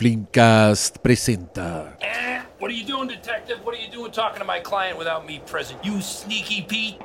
[0.00, 2.40] Flimcast presenta Eh?
[2.58, 3.60] What are you doing, detective?
[3.62, 5.78] What are you doing talking to my client without me present?
[5.84, 6.96] You sneaky Pete.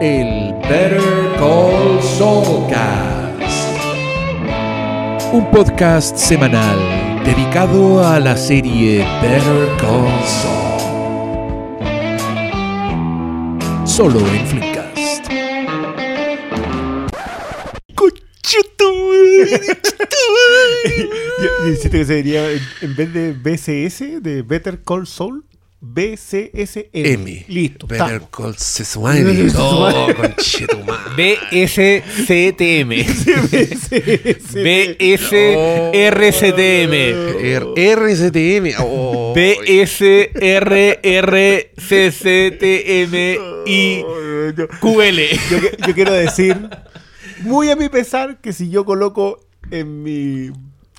[0.00, 3.68] el Better Call Saulcast.
[5.32, 10.80] Un podcast semanal dedicado a la serie Better Call Saul.
[13.86, 14.80] Solo en Flimcast.
[21.42, 21.48] Yo,
[21.82, 25.44] yo que se diría, en, vez de BCS, de Better Call Saul,
[25.80, 27.46] BCSM.
[27.48, 27.86] Listo.
[27.86, 28.30] Better está.
[28.30, 29.30] Call Saul.
[29.56, 31.10] Oh, conchetumare.
[31.16, 32.90] BSCTM.
[33.54, 34.54] BSRCTM.
[37.54, 38.74] RCTM.
[39.34, 39.94] BSRRCCTM
[43.66, 44.02] y
[44.80, 45.20] QL.
[45.86, 46.68] yo quiero decir,
[47.42, 50.50] muy a mi pesar, que si yo coloco en mi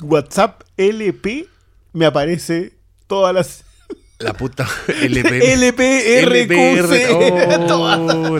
[0.01, 1.47] WhatsApp LP,
[1.93, 2.73] me aparece
[3.07, 3.63] todas las
[4.19, 4.67] La puta
[5.01, 5.53] LP.
[5.53, 7.11] LPRQC.
[7.73, 8.39] Oh.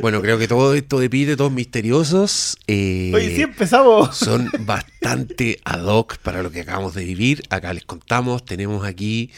[0.00, 4.16] Bueno, creo que todo esto de todos misteriosos, eh, Oye, sí empezamos.
[4.16, 7.42] son bastante ad hoc para lo que acabamos de vivir.
[7.50, 9.30] Acá les contamos, tenemos aquí,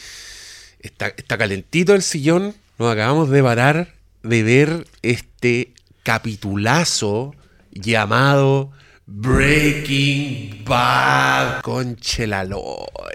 [0.79, 3.93] está, está calentito el sillón, nos acabamos de parar
[4.23, 5.71] de ver este
[6.03, 7.33] capitulazo
[7.71, 8.71] llamado
[9.13, 11.61] Breaking Bad.
[11.61, 12.63] Conche la lora,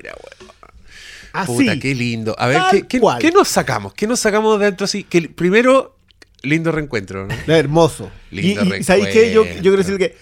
[0.05, 0.53] weón.
[1.33, 1.53] Así.
[1.53, 2.34] Puta, qué lindo.
[2.38, 3.94] A ver, ¿qué, qué, qué nos sacamos?
[3.94, 5.05] ¿Qué nos sacamos de adentro así?
[5.05, 5.97] Que primero,
[6.42, 7.55] lindo reencuentro, ¿no?
[7.55, 8.11] Hermoso.
[8.30, 9.33] Lindo y, y ¿sabéis qué?
[9.33, 10.16] Yo, yo quiero decir que,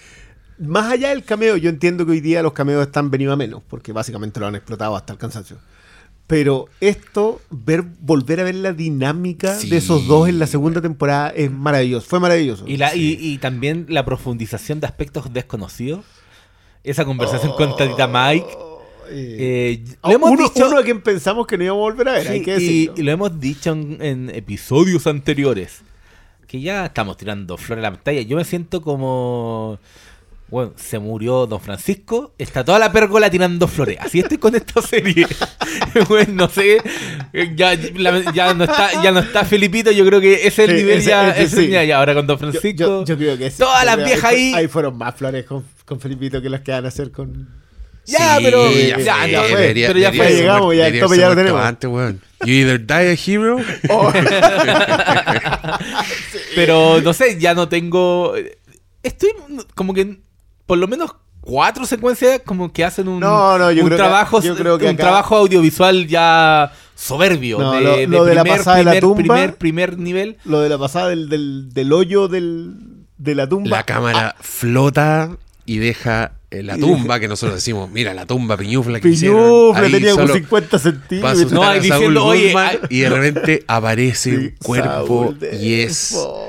[0.58, 3.62] más allá del cameo, yo entiendo que hoy día los cameos están venido a menos,
[3.68, 5.58] porque básicamente lo han explotado hasta el cansancio.
[6.26, 10.80] Pero esto, ver, volver a ver la dinámica Sí, de esos dos en la segunda
[10.80, 12.06] temporada es maravilloso.
[12.08, 12.64] Fue maravilloso.
[12.66, 16.04] Y, la, y, y también la profundización de aspectos desconocidos.
[16.82, 18.46] Esa conversación con Tatita Mike.
[19.10, 22.12] Eh, lo hemos uno, dicho, uno a quien pensamos que no íbamos a volver a
[22.12, 22.94] ver, sí, hay que y, decirlo.
[22.96, 25.82] y lo hemos dicho en, en episodios anteriores.
[26.46, 28.22] Que ya estamos tirando flores a la pantalla.
[28.22, 29.78] Yo me siento como.
[30.48, 33.96] Bueno, se murió Don Francisco, está toda la pérgola tirando flores.
[34.00, 35.26] Así estoy con esta serie.
[36.08, 36.78] bueno, no sé,
[37.56, 40.70] ya, la- ya no está, ya no está Felipito, yo creo que ese es el
[40.70, 41.30] Sí, nivel ese- ya.
[41.30, 41.62] ese ese sí.
[41.68, 41.98] nivel ya.
[41.98, 42.76] Ahora con Don Yo- Francisco.
[42.78, 43.58] yo, yo creo que sí.
[43.58, 44.52] Todas Yo las viejas ahí.
[44.54, 47.48] Ahí fueron más flores con, con Felipito que las que van a hacer con.
[48.06, 50.30] Ya, Sí, pero ya, ya, fue, ya fue, debería- pero ya fue.
[50.30, 51.60] llegamos, ya el tope ya lo tenemos.
[51.62, 52.20] antes, weón.
[52.44, 53.56] You either die a hero
[53.88, 54.12] Oh,
[56.54, 58.34] Pero no sé, ya no tengo.
[59.02, 59.30] Estoy
[59.74, 60.18] como que
[60.66, 64.02] por lo menos cuatro secuencias como que hacen un, No, no, yo un creo que-
[64.02, 67.58] trabajo, yo creo que un acá- trabajo audiovisual ya soberbio.
[67.58, 69.98] No, de, lo- de lo de la primer, pasada de la primer, tumba- primer, primer
[69.98, 70.36] nivel.
[70.44, 72.74] lo de la pasada del, del, del hoyo del,
[73.18, 73.68] de la tumba.
[73.70, 75.36] La cámara flota
[75.66, 79.38] y deja eh, la tumba, que nosotros decimos, mira, la tumba piñufla que hicieron.
[79.74, 81.52] Piñufla tenía como solo 50 va a centímetros.
[81.52, 82.54] No, diciendo, oye,
[82.90, 86.48] y de repente aparece Sí, un cuerpo Saúl y es, Defo.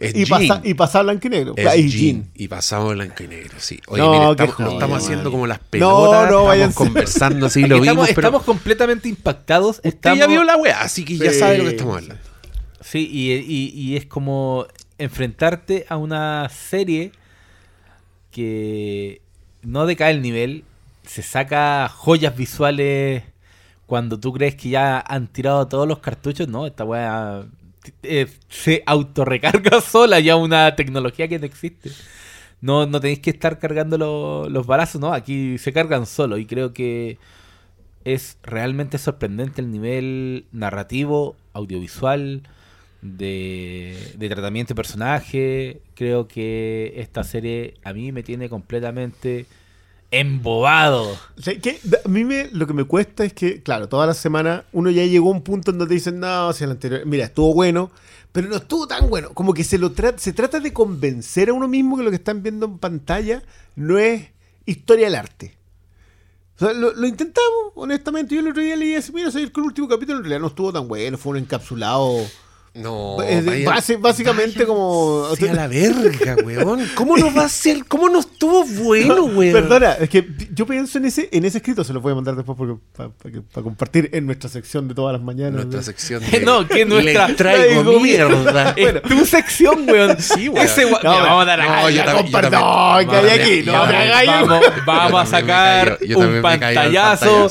[0.00, 1.54] Es y, pasa, y pasar blanco y negro.
[1.56, 2.30] es y Jean.
[2.34, 3.80] Y pasamos blanco y negro, sí.
[3.88, 7.46] Oye, No, mira, qué estamos, no estamos haciendo como las No, pelotas, no, estamos conversando
[7.46, 9.76] así, lo estamos, vimos, pero estamos completamente impactados.
[9.76, 11.38] usted Estamos, ya vio la wea, así que ya Sí.
[11.38, 12.22] sabe lo que estamos hablando.
[12.80, 14.66] Sí, y, y- y es como
[14.98, 17.12] enfrentarte a una serie
[18.30, 19.20] que
[19.62, 20.64] no decae el nivel,
[21.06, 23.22] se saca joyas visuales
[23.86, 27.44] cuando tú crees que ya han tirado todos los cartuchos, no, esta weá
[28.02, 31.90] eh, se autorrecarga sola, ya una tecnología que no existe.
[32.60, 36.46] No, no tenéis que estar cargando lo- los balazos, no, aquí se cargan solo y
[36.46, 37.18] creo que
[38.04, 42.42] es realmente sorprendente el nivel narrativo, audiovisual,
[43.02, 45.82] de, de tratamiento de personaje.
[45.94, 49.46] Creo que esta serie a mí me tiene completamente
[50.12, 51.18] embobado.
[51.62, 54.90] Que a mí me, lo que me cuesta es que, claro, toda la semana uno
[54.90, 57.90] ya llegó a un punto en donde dicen, no, si el anterior, mira, estuvo bueno,
[58.30, 59.30] pero no estuvo tan bueno.
[59.34, 62.16] Como que se, lo tra- se trata de convencer a uno mismo que lo que
[62.16, 63.42] están viendo en pantalla
[63.74, 64.28] no es
[64.66, 65.56] historia del arte.
[66.56, 68.34] O sea, lo, lo intentamos, honestamente.
[68.34, 70.72] Yo el otro día leí así, mira, soy el último capítulo en realidad no estuvo
[70.72, 72.18] tan bueno, fue un encapsulado.
[72.74, 75.26] No, vaya- base- básicamente como...
[75.36, 76.88] Sí, a la verga, weón.
[76.94, 77.84] ¿Cómo no va a ser?
[77.86, 79.52] ¿Cómo no estuvo bueno, weón?
[79.52, 82.34] Perdona, es que yo pienso en ese, en ese escrito, se lo voy a mandar
[82.34, 82.56] después
[82.96, 85.52] para compartir en nuestra sección de todas las mañanas.
[85.66, 85.82] Nuestra ¿no?
[85.84, 88.74] sección de No, que nuestra- Le traigo traigo mierda.
[89.08, 90.16] Tu sección, weón.
[90.18, 90.64] Sí, weón.
[90.64, 92.52] Ese No, vamos a dar no, yo también- yo perdón.
[93.06, 94.30] también- que hay no, aquí, no me hagáis.
[94.30, 97.48] Vamos, vamos a sacar un pantallazo.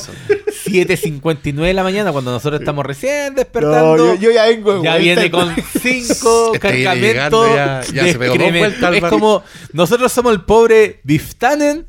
[0.64, 3.96] 7.59 de la mañana cuando nosotros estamos recién No, despertando.
[3.96, 4.82] yo, yo ya vengo.
[4.82, 4.96] ya.
[5.14, 9.42] Viene con cinco Este cargamentos ya- ya de se pegó vueltas Es como
[9.72, 11.86] nosotros somos el pobre Biftanen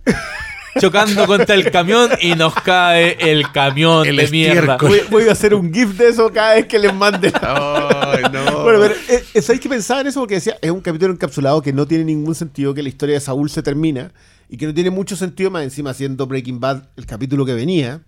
[0.79, 4.77] chocando contra el camión y nos cae el camión El de mierda.
[4.77, 7.31] Voy, voy a hacer un GIF de eso cada vez que les mande.
[7.43, 8.63] Ay, no.
[8.63, 10.19] Bueno, pero eh, eh, ¿sabéis que pensaba en eso?
[10.19, 13.21] Porque decía, es un capítulo encapsulado que no tiene ningún sentido, que la historia de
[13.21, 14.11] Saúl se termina
[14.49, 18.01] y que no tiene mucho sentido, más encima siendo Breaking Bad el capítulo que venía.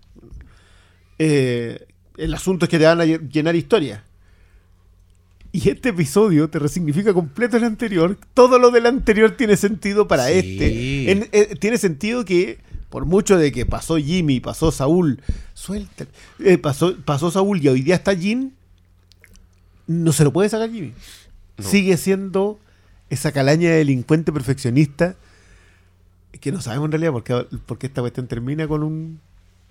[1.20, 1.86] Eh,
[2.16, 4.02] el asunto es que te van a lle- llenar historia.
[5.56, 8.18] Y este episodio te resignifica completo el anterior.
[8.34, 10.32] Todo lo del anterior tiene sentido para Sí.
[10.38, 11.10] este.
[11.12, 12.58] En- eh, tiene sentido que,
[12.90, 15.22] por mucho de que pasó Jimmy, pasó Saúl,
[15.54, 16.06] suelta.
[16.40, 18.52] eh, pasó, pasó Saúl y hoy día está Jin,
[19.86, 20.92] no se lo puede sacar Jimmy.
[21.58, 22.58] Sigue siendo
[23.08, 25.16] esa calaña de delincuente perfeccionista
[26.38, 29.20] que no sabemos en realidad por qué, por qué esta cuestión termina con un,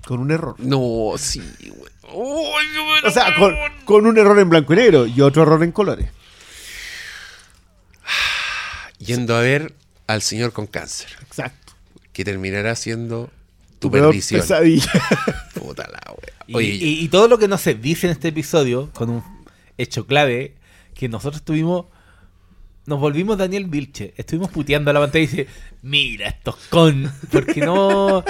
[0.05, 0.55] con un error.
[0.59, 1.91] No, sí, güey.
[2.13, 3.07] Uy, qué bueno.
[3.07, 3.55] O sea, con,
[3.85, 6.09] con un error en blanco y negro y otro error en colores.
[8.99, 9.73] Yendo a ver
[10.07, 11.73] al señor con cáncer, Exacto.
[12.13, 13.29] que terminará siendo
[13.79, 14.41] tu, peor perdición.
[14.41, 14.91] pesadilla.
[15.53, 16.33] Puta la wea.
[16.47, 19.23] Y, Oye, y- y todo lo que no se dice en este episodio, con un
[19.77, 20.55] hecho clave,
[20.93, 21.87] que nosotros tuvimos,
[22.85, 25.47] nos volvimos Daniel Vilche, estuvimos puteando a la pantalla y dice,
[25.81, 28.23] mira estos con, porque no,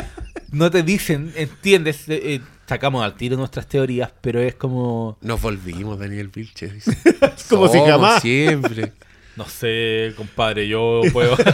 [0.56, 5.42] no te dicen, entiendes, Eh, eh, sacamos al tiro nuestras teorías, pero es como, nos
[5.42, 6.74] volvimos, Daniel Vilches.
[6.74, 6.98] dice.
[7.50, 8.22] Como si jamás.
[8.22, 8.92] Siempre.
[9.36, 11.36] no sé, compadre, yo puedo...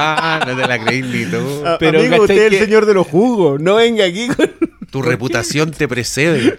[0.00, 1.66] Ah, no te la creí ni tú.
[1.66, 3.60] A- Pero, Amigo, usted ¿cachai es el señor de los jugos.
[3.60, 4.50] No venga aquí con...
[4.90, 6.58] Tu reputación te precede.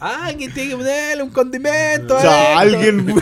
[0.00, 2.14] ah, que tiene que ponerle un condimento.
[2.14, 2.76] O a sea, esto".
[2.76, 3.14] alguien...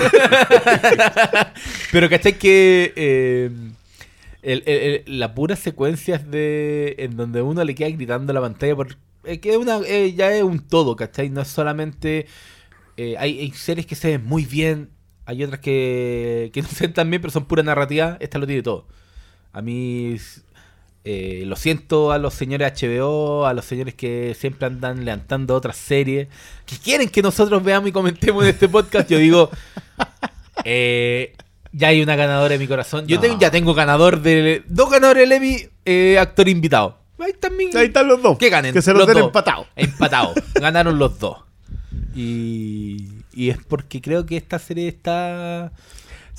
[1.93, 3.51] Pero ¿cachai que eh,
[4.43, 8.41] el- el- el- la pura secuencia de en donde uno le queda gritando a la
[8.41, 11.29] pantalla por eh, que una eh, ya es un todo, ¿cachai?
[11.31, 12.27] No es solamente
[12.97, 14.91] eh, hay, hay series que se ven muy bien,
[15.27, 18.47] hay otras que, que no se ven tan bien, pero son pura narrativa, esta lo
[18.47, 18.87] tiene todo.
[19.53, 20.17] A mí
[21.05, 25.77] eh, lo siento a los señores HBO, a los señores que siempre andan levantando otras
[25.77, 26.29] series,
[26.67, 29.11] que quieren que nosotros veamos y comentemos en este podcast.
[29.11, 29.51] Yo digo,
[30.65, 31.35] eh,
[31.73, 33.07] ya hay una ganadora en mi corazón.
[33.07, 33.23] Yo No.
[33.23, 34.63] tengo- ya tengo ganador de.
[34.69, 36.99] Dos ganadores del Emmy, eh, actor invitado.
[37.19, 38.39] Ahí están mis- Ahí están los dos.
[38.39, 38.73] Que ganen.
[38.73, 39.27] Que se los, los den dos.
[39.27, 39.67] empatados.
[39.77, 40.35] Empatados.
[40.55, 41.39] Ganaron los dos.
[42.15, 45.73] Y, y es porque creo que esta serie está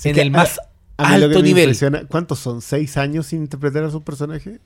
[0.04, 0.58] en que el más
[0.96, 2.06] a mí lo que alto me nivel.
[2.08, 2.60] ¿Cuántos son?
[2.62, 4.60] ¿Seis años sin interpretar a sus personajes?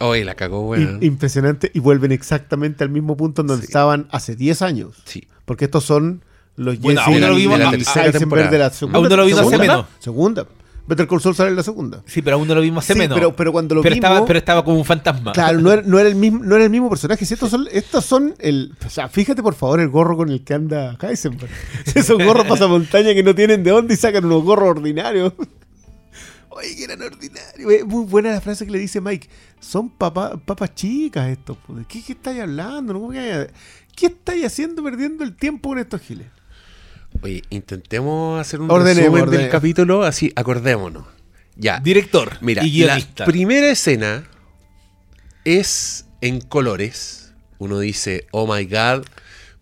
[0.00, 0.98] Oye, la cagó, bueno.
[1.02, 1.70] Impresionante.
[1.74, 3.70] Y vuelven exactamente al mismo punto en donde Sí.
[3.70, 5.02] estaban hace 10 años.
[5.04, 5.26] Sí.
[5.44, 6.22] Porque estos son
[6.58, 8.70] los Bueno, Jesse aún no lo vimos- de la a- tercera a- Heisenberg de la
[8.70, 8.98] segunda.
[8.98, 9.86] Aún no lo vimos hace menos.
[9.98, 10.46] Segunda.
[10.86, 12.02] Better Call Saul sale en la segunda.
[12.06, 13.14] Sí, pero aún no lo vimos hace Sí, menos.
[13.18, 15.32] pero- pero cuando lo pero vimos- Estaba, pero estaba como un fantasma.
[15.32, 17.26] Claro, no era, no era el mismo, no era el mismo personaje.
[17.26, 18.72] Si estos son, estos son el.
[18.86, 21.50] O sea, fíjate por favor el gorro con el que anda Heisenberg.
[21.94, 25.34] Esos gorros pasamontaña que no tienen de dónde y sacan unos gorros ordinarios.
[26.50, 27.86] Oye, que eran ordinarios.
[27.86, 29.28] Muy buena la frase que le dice Mike.
[29.60, 31.56] Son papá- papas chicas estos.
[31.68, 32.94] ¿De ¿Qué, qué estáis hablando?
[32.94, 33.00] ¿No?
[33.00, 33.48] ¿Cómo que-
[33.94, 36.26] ¿Qué estáis haciendo perdiendo el tiempo con estos giles?
[37.22, 39.52] Oye, intentemos hacer un Ordenemos, resumen del ordenemos.
[39.52, 41.04] capítulo, así acordémonos.
[41.56, 41.80] Ya.
[41.80, 43.24] Director Mira, y guionista.
[43.24, 44.24] la primera escena
[45.44, 47.32] es en colores.
[47.58, 49.04] Uno dice, oh my god,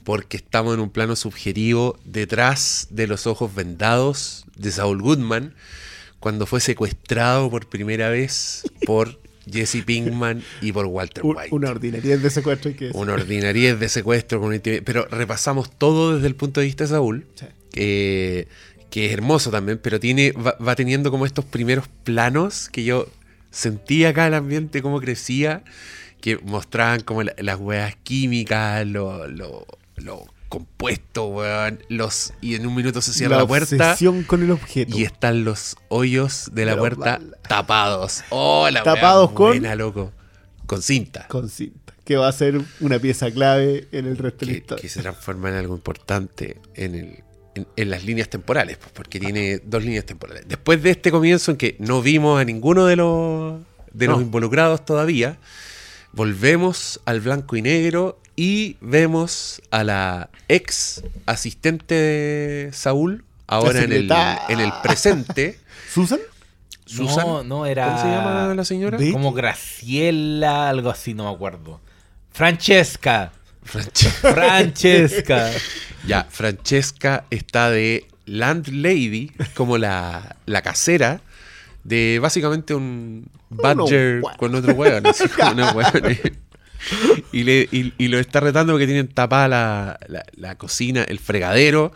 [0.04, 5.54] porque estamos en un plano subjetivo detrás de los ojos vendados de Saul Goodman
[6.20, 9.18] cuando fue secuestrado por primera vez por
[9.50, 11.48] Jesse Pinkman y por Walter White.
[11.54, 12.74] una ordinariedad de secuestro.
[12.76, 12.90] que.
[12.94, 17.26] Una ordinariedad de secuestro con Pero repasamos todo desde el punto de vista de Saúl.
[17.34, 17.46] Sí.
[17.72, 18.48] que-
[18.90, 23.06] que es hermoso también, pero tiene va, va teniendo como estos primeros planos que yo
[23.50, 25.64] sentía acá el ambiente, cómo crecía,
[26.20, 32.66] que mostraban como la- las hueas químicas, lo, lo, lo compuesto, weón, los, y en
[32.66, 34.96] un minuto se cierra la, puerta con el objeto.
[34.96, 38.22] y están los hoyos de la puerta tapados.
[38.30, 40.12] Oh, la Tapados con- buena, loco.
[40.66, 41.26] Con cinta.
[41.28, 41.94] Con cinta.
[42.04, 44.82] Que va a ser una pieza clave en el resto de la que, historia.
[44.82, 47.24] que se transforma en algo importante en, el,
[47.54, 50.44] en, en las líneas temporales, pues, porque tiene dos líneas temporales.
[50.46, 53.60] Después de este comienzo en que no vimos a ninguno de los,
[53.92, 55.38] de los involucrados todavía,
[56.12, 63.92] volvemos al blanco y negro y vemos a la ex asistente de Saúl, ahora en
[63.92, 64.12] el,
[64.48, 65.58] en el presente.
[65.92, 66.20] ¿Susan?
[66.84, 67.26] Susan.
[67.26, 67.86] No, no, era.
[67.86, 68.98] ¿Cómo se llama la señora?
[69.12, 71.80] Como Graciela, algo así, no me acuerdo.
[72.32, 73.32] Francesca.
[73.64, 75.50] Franche- Francesca.
[76.06, 81.20] Ya, Francesca está de landlady, como la, la casera
[81.82, 85.80] de básicamente un badger con otro hueón, así como.
[87.32, 91.18] Y, le, y, y lo está retando porque tienen tapada la, la- la cocina, el
[91.18, 91.92] fregadero.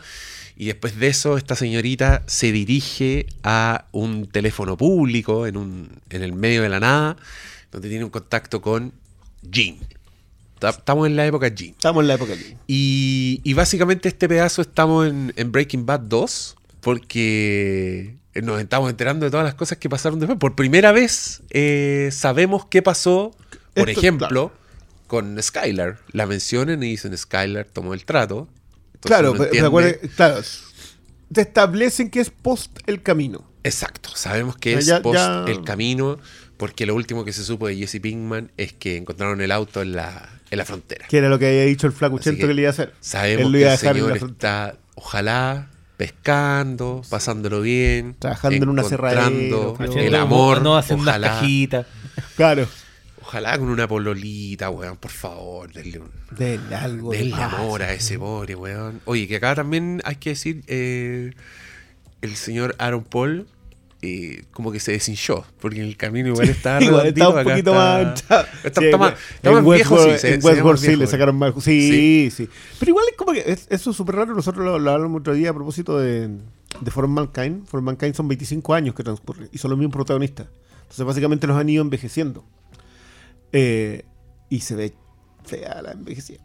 [0.57, 6.21] Y después de eso, esta señorita se dirige a un teléfono público en, un, en
[6.23, 7.17] el medio de la nada
[7.71, 8.91] donde tiene un contacto con
[9.41, 9.77] Jean.
[10.59, 11.71] Ta- Estamos en la época Jean.
[11.71, 12.55] Estamos en la época allí.
[12.67, 19.25] Y, y básicamente este pedazo estamos en, en Breaking Bad 2 porque nos estamos enterando
[19.25, 20.37] de todas las cosas que pasaron después.
[20.37, 23.35] Por primera vez eh, sabemos qué pasó,
[23.73, 24.53] por Esto, ejemplo, claro.
[25.11, 25.97] Con Skylar.
[26.13, 28.47] La mencionan y dicen Skylar tomó el trato.
[29.01, 30.41] Claro, pero- pero claro,
[31.33, 33.43] te establecen que es post el camino.
[33.65, 36.17] Exacto, sabemos que es ya- post ya- el camino
[36.55, 39.97] porque lo último que se supo de Jesse Pinkman es que encontraron el auto en
[39.97, 41.05] la, en la frontera.
[41.09, 42.93] Que era lo que había dicho el flacuchento que que, le iba a hacer.
[43.01, 48.15] Sabemos Él lo que iba a el dejar en señor está, ojalá, pescando, pasándolo bien.
[48.17, 48.83] Trabajando en una
[49.75, 49.91] creo.
[49.91, 51.85] El Haciendo amor, No, haciendo unas ojalá, cajitas.
[52.37, 52.67] Claro.
[53.31, 57.11] Ojalá con una pololita, weón, por favor, denle, un, Denle algo.
[57.11, 57.53] de denle paz.
[57.53, 58.99] amor a ese pobre, weón.
[59.05, 61.31] Oye, que acá también hay que decir, eh,
[62.21, 63.47] el señor Aaron Paul
[64.01, 67.39] eh, como que se deshinchó, porque en el camino igual estaba Igual redondito, está un
[67.39, 68.19] acá poquito está- más.
[68.21, 68.45] hinchado.
[68.65, 70.17] Está, Sí, está más, está viejo, sí.
[70.19, 71.07] Se- en Westworld sí le weón.
[71.07, 71.53] sacaron más.
[71.63, 74.33] Sí, sí, Pero igual es como que es- eso es súper raro.
[74.35, 76.27] Nosotros lo, lo hablamos otro día a propósito de,
[76.81, 77.65] de For Mankind.
[77.67, 80.47] For Mankind son 25 años que transcurren y son los mismos protagonistas.
[80.81, 82.43] Entonces, básicamente los han ido envejeciendo.
[83.53, 84.03] Eh,
[84.49, 84.93] y se ve
[85.45, 86.39] fea la envejecida.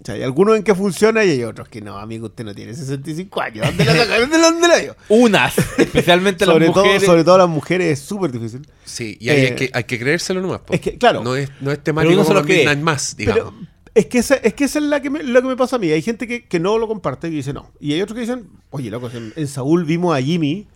[0.00, 2.54] O sea, hay algunos en que funciona y hay otros que no, amigo, usted no
[2.54, 3.64] tiene 65 años.
[3.66, 4.20] ¿Dónde la sacaron?
[4.30, 4.96] ¿Dónde la- dónde la dio?
[5.08, 7.06] Unas, especialmente Sobre las todo, mujeres.
[7.06, 8.66] sobre todo las mujeres es súper difícil.
[8.84, 10.60] Sí, y hay, Eh, que, hay que creérselo nomás.
[10.60, 10.74] po.
[10.74, 11.22] es que, claro.
[11.22, 12.42] No es, no es temático se como.
[12.42, 13.54] Midnight Mass, digamos.
[13.54, 15.76] Pero es que esa, es que esa es la que me, lo que me pasa
[15.76, 15.90] a mí.
[15.90, 17.70] Hay gente que, que no lo comparte y dice no.
[17.78, 20.66] Y hay otros que dicen, oye, loco, en, en Saúl vimos a Jimmy,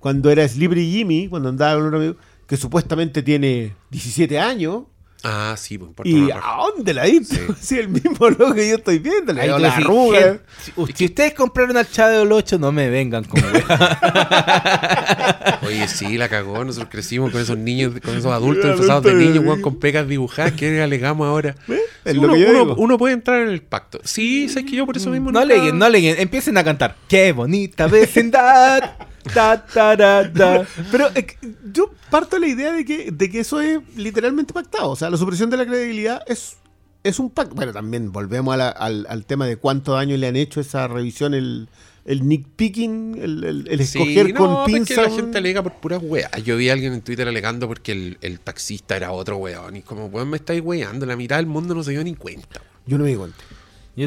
[0.00, 2.16] cuando era Slippery Jimmy, cuando andaba con un amigo,
[2.48, 4.82] que supuestamente tiene 17 años.
[5.24, 6.40] Ah, sí, pues importa ¿Y a
[6.74, 7.34] dónde la hizo?
[7.60, 10.20] Si el mismo loco que yo estoy viendo, le la arruga.
[10.20, 15.58] "Gente, Si, si ustedes compraron al Chavo del 8, no me vengan con wea".
[15.66, 16.64] Oye, sí, la cagó.
[16.64, 19.40] Nosotros crecimos con esos niños, con esos adultos disfrazados de niños, sí.
[19.40, 20.52] weón, con pecas dibujadas.
[20.52, 21.56] ¿Qué alegamos ahora?
[22.04, 22.74] Es Sí, lo uno, que yo uno- digo.
[22.76, 24.00] uno puede entrar en el pacto.
[24.04, 26.94] Sí, sé que yo por eso mismo No nunca- aleguen, no aleguen, empiecen a cantar.
[27.08, 28.92] Qué bonita vecindad.
[29.34, 30.66] Ta, ta, ra, ta.
[30.90, 31.36] Pero que
[31.72, 34.90] yo parto de la idea de que, de que eso es literalmente pactado.
[34.90, 36.56] O sea, la supresión de la credibilidad es,
[37.04, 37.54] es un pacto.
[37.54, 40.88] Bueno, también volvemos a la- al, al tema de cuántos daños le han hecho esa
[40.88, 41.68] revisión, el,
[42.04, 45.62] el nitpicking, el, el, el Sí, escoger no, con pero es que la gente alega
[45.62, 46.30] por puras weas.
[46.44, 49.76] Yo vi a alguien en Twitter alegando porque el, el taxista era otro weón.
[49.76, 51.04] Y como, weón, me estáis weando.
[51.06, 52.60] La mitad del mundo no se dio ni cuenta.
[52.86, 53.36] Yo no me di cuenta.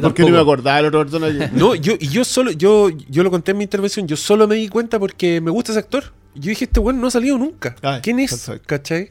[0.00, 1.50] Porque no me acordaba de la otra persona.
[1.52, 4.54] No, yo, y yo solo, yo, yo lo conté en mi intervención, yo solo me
[4.54, 6.04] di cuenta porque me gusta ese actor.
[6.34, 7.76] Yo dije, este weón no ha salido nunca.
[7.82, 8.30] Ay, ¿Quién es?
[8.30, 8.66] perfecto.
[8.66, 9.10] ¿Cachai?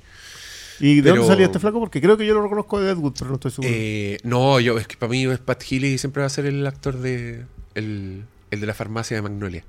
[0.79, 1.79] ¿Y de Pero- dónde salía este flaco?
[1.79, 3.69] Porque creo que yo lo reconozco de Deadwood, pero no estoy seguro.
[3.71, 6.47] Eh, no, yo, es que para mí es Pat Healy y siempre va a ser
[6.47, 7.45] el actor de.
[7.75, 9.63] El, el de la farmacia de Magnolia.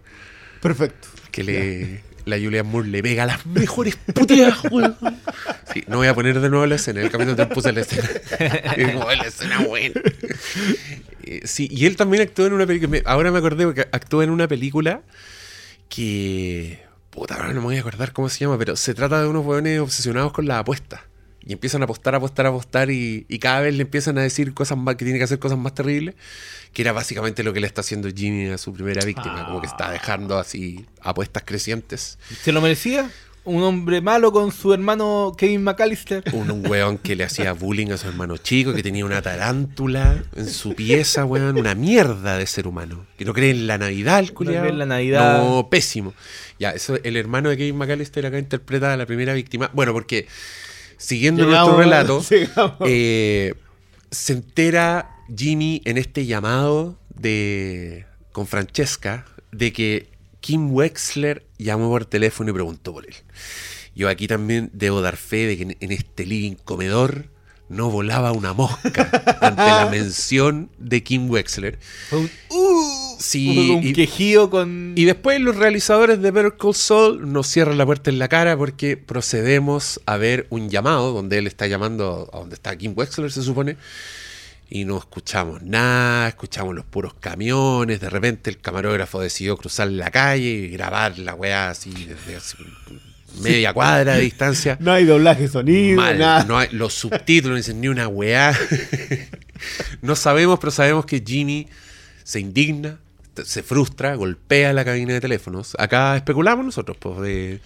[0.62, 1.08] Perfecto.
[1.30, 2.02] Que le.
[2.24, 4.96] La Julia Moore le pega las mejores puteadas, weón.
[5.72, 7.00] Sí, no voy a poner de nuevo la escena.
[7.00, 8.08] En el capítulo te puse la escena.
[8.76, 10.00] Es como la escena buena.
[11.24, 13.00] Eh, sí, y él también actuó en una película.
[13.06, 15.02] Ahora me acordé porque actuó en una película
[15.88, 16.80] que.
[17.10, 19.44] Puta, ahora no me voy a acordar cómo se llama, pero se trata de unos
[19.44, 21.00] weones obsesionados con las apuestas.
[21.44, 24.78] Y empiezan a apostar, apostar, apostar y, y cada vez le empiezan a decir cosas
[24.78, 26.14] más, que tiene que hacer cosas más terribles,
[26.72, 29.66] que era básicamente lo que le está haciendo Jimmy a su primera víctima, como que
[29.66, 32.18] está dejando así apuestas crecientes.
[32.42, 33.10] ¿Se lo merecía?
[33.44, 36.22] Un hombre malo con su hermano Kevin McAllister.
[36.32, 40.22] Un, un weón que le hacía bullying a su hermano chico, que tenía una tarántula
[40.36, 43.04] en su pieza, weón, una mierda de ser humano.
[43.18, 44.60] Que no cree en la Navidad, el culiao.
[44.60, 45.38] cree en la Navidad.
[45.42, 46.14] No, pésimo.
[46.60, 49.70] Ya, eso, el hermano de Kevin McAllister acá interpreta a la primera víctima.
[49.74, 50.28] Bueno, porque
[50.96, 53.54] siguiendo Llegamos- nuestro relato, eh,
[54.12, 60.08] se entera Jimmy en este llamado de con Francesca de que
[60.40, 63.14] Kim Wexler llamó por teléfono y preguntó por él.
[63.94, 67.26] Yo aquí también debo dar fe de que en, en este living comedor
[67.68, 69.10] no volaba una mosca
[69.40, 71.78] ante la mención de Kim Wexler.
[72.10, 72.26] Uh,
[73.18, 74.94] Sí, un y- quejío con.
[74.96, 78.56] Y después los realizadores de Better Call Saul nos cierran la puerta en la cara
[78.56, 83.30] porque procedemos a ver un llamado donde él está llamando a donde está Kim Wexler,
[83.30, 83.76] se supone.
[84.74, 88.00] Y no escuchamos nada, escuchamos los puros camiones.
[88.00, 92.56] De repente el camarógrafo decidió cruzar la calle y grabar la weá así desde así,
[93.42, 94.78] media cuadra de distancia.
[94.80, 96.44] No hay doblaje sonido, Mal, nada.
[96.44, 98.58] no hay- los subtítulos no dicen ni una weá.
[100.00, 101.68] no sabemos, pero sabemos que Jimmy
[102.24, 102.98] se indigna,
[103.44, 105.74] se frustra, golpea la cabina de teléfonos.
[105.78, 107.60] Acá especulamos nosotros, pues de-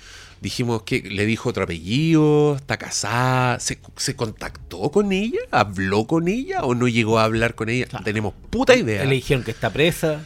[0.46, 6.28] dijimos que le dijo otro apellido, está casada, se, se contactó con ella, habló con
[6.28, 7.88] ella o no llegó a hablar con ella.
[8.04, 9.04] Tenemos puta idea.
[9.04, 10.24] Le dijeron que está presa.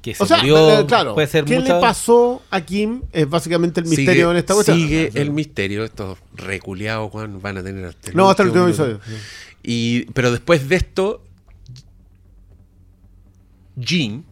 [0.00, 3.02] Que se O sea, murió, eh, claro, puede ser ¿qué le pasó a Kim?
[3.12, 4.78] Es básicamente el misterio sigue, en esta cuestión.
[4.78, 5.84] sigue el misterio.
[5.84, 9.18] Estos reculeados, Juan, van a tener hasta No, hasta el último último episodio.
[9.62, 11.22] Y, pero después de esto,
[13.76, 14.24] Jean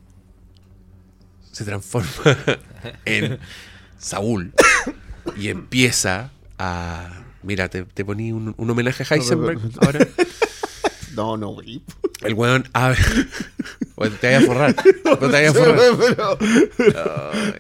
[1.50, 2.09] se transforma
[3.04, 3.38] en
[3.99, 4.54] Saúl
[5.37, 7.23] y empieza a...
[7.43, 10.09] Mira, te, te poní un, un homenaje a Heisenberg No, no, ahora.
[11.15, 11.83] No, no, güey.
[12.23, 12.99] El weón abre...
[13.97, 14.77] Bueno, te vayas a forrar.
[15.05, 16.39] No te vayas a forrar.
[16.77, 17.59] Pero-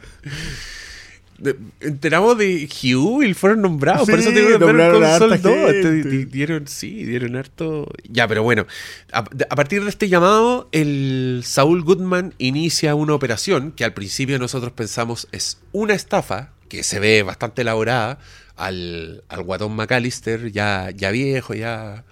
[1.80, 4.08] Enteramos de Hugh y fueron nombrados.
[4.08, 5.58] por eso que ver nombraron a Sol harta 2.
[5.58, 5.82] gente.
[5.82, 7.88] Te- di- Dieron, sí, dieron harto.
[8.08, 8.64] Ya, pero bueno.
[9.12, 14.38] A, a partir de este llamado, el Saúl Goodman inicia una operación que al principio
[14.38, 18.18] nosotros pensamos es una estafa, que se ve bastante elaborada,
[18.56, 22.06] al, al guatón McAllister, ya, ya viejo, ya,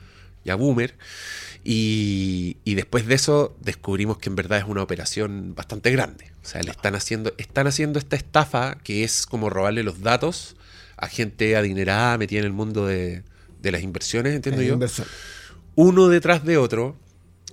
[0.45, 0.99] ya boomer.
[1.65, 6.31] Y, y después de eso descubrimos que en verdad es una operación bastante grande.
[6.43, 10.57] O sea, le están haciendo, están haciendo esta estafa que es como robarle los datos
[10.99, 13.23] a gente adinerada metida en el mundo de,
[13.63, 14.75] de las inversiones, entiendo yo.
[14.75, 15.09] inversión.
[15.75, 16.97] Uno detrás de otro,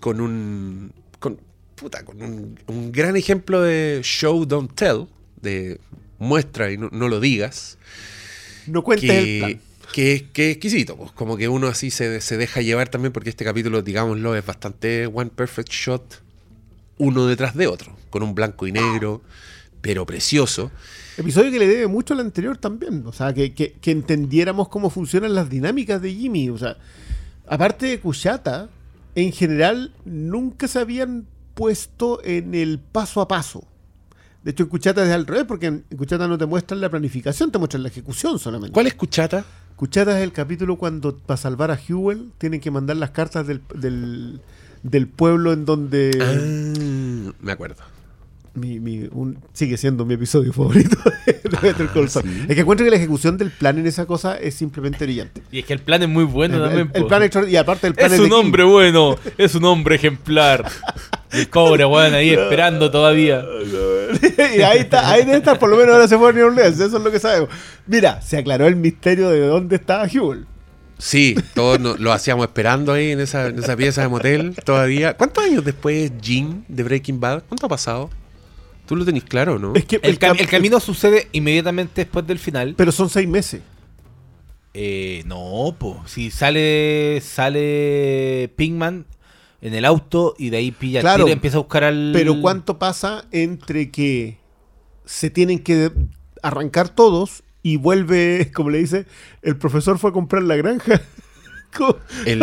[0.02, 0.92] con un.
[1.20, 1.40] con,
[1.76, 5.08] puta, con un, un gran ejemplo de show, don't tell,
[5.42, 5.80] de
[6.20, 7.78] muestra y no, no lo digas
[8.66, 9.62] No cuentes el que, plan.
[9.94, 13.46] que, que exquisito, pues como que uno así se, se deja llevar también porque este
[13.46, 16.22] capítulo, digámoslo, es bastante one perfect shot,
[16.98, 19.22] uno detrás de otro, con un blanco y negro,
[19.82, 20.72] pero precioso.
[21.18, 23.04] Episodio que le debe mucho al anterior también.
[23.06, 26.50] O sea, que, que- que entendiéramos cómo funcionan las dinámicas de Jimmy.
[26.50, 26.78] O sea,
[27.48, 28.70] aparte de Kushata,
[29.16, 33.64] en general nunca se habían puesto en el paso a paso.
[34.48, 37.52] De hecho, en Kuchata es al revés, porque en Kuchata no te muestran la planificación,
[37.52, 38.72] te muestran la ejecución solamente.
[38.72, 39.44] ¿Cuál es Cuchata?
[39.76, 43.60] Kuchata es el capítulo cuando para salvar a Hewell tienen que mandar las cartas del,
[43.76, 44.40] del,
[44.84, 47.84] del pueblo en donde Ah, me acuerdo.
[48.54, 52.24] mi, mi- un- sigue siendo mi episodio favorito de Better Call Saul.
[52.26, 52.46] ¿sí?
[52.48, 55.44] Es que encuentro que la ejecución del plan en esa cosa es simplemente brillante.
[55.52, 56.92] Y es que el plan es muy bueno el, también.
[56.94, 60.66] el plan y aparte el plan es un hombre bueno, es un hombre ejemplar.
[61.32, 63.44] El cobre, weón, ahí esperando todavía.
[64.58, 66.80] y ahí está, ahí debe estar, por lo menos ahora se fue a New Orleans,
[66.80, 67.50] eso es lo que sabemos.
[67.86, 70.46] Mira, se aclaró el misterio de dónde estaba Hewell.
[71.00, 75.16] Sí, todos lo hacíamos esperando ahí en esa, en esa pieza de motel todavía.
[75.16, 77.44] ¿Cuántos años después Jean de Breaking Bad?
[77.48, 78.10] ¿Cuánto ha pasado?
[78.88, 79.74] ¿Tú lo tenés claro, no?
[79.76, 82.74] Es que El, cam- cam- el camino sucede inmediatamente después del final.
[82.78, 83.62] Pero son seis meses.
[84.74, 86.02] Eh, no, po.
[86.08, 89.06] Si sale sale Pinkman
[89.62, 92.12] en el auto y de ahí pilla el Claro, tiro y empieza a buscar al.
[92.14, 94.38] Pero ¿cuánto pasa entre que
[95.06, 95.92] se tienen que
[96.44, 99.06] arrancar todos y vuelve, como le dice,
[99.42, 101.02] el profesor fue a comprar la granja?
[102.26, 102.42] El,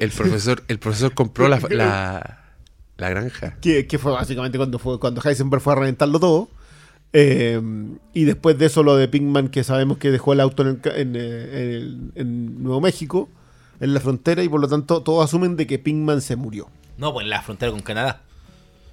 [0.00, 2.44] el profesor, el profesor compró la, la,
[2.96, 3.56] la granja.
[3.60, 6.48] que, que fue básicamente cuando fue cuando Heisenberg fue a reventarlo todo.
[7.12, 7.60] Eh,
[8.12, 10.80] y después de eso lo de Pinkman, que sabemos que dejó el auto en, el
[10.80, 13.28] ca- en, eh, en el- en Nuevo México,
[13.80, 16.68] en la frontera, y por lo tanto todos asumen de que Pinkman se murió.
[16.96, 18.22] No, pues en la frontera con Canadá.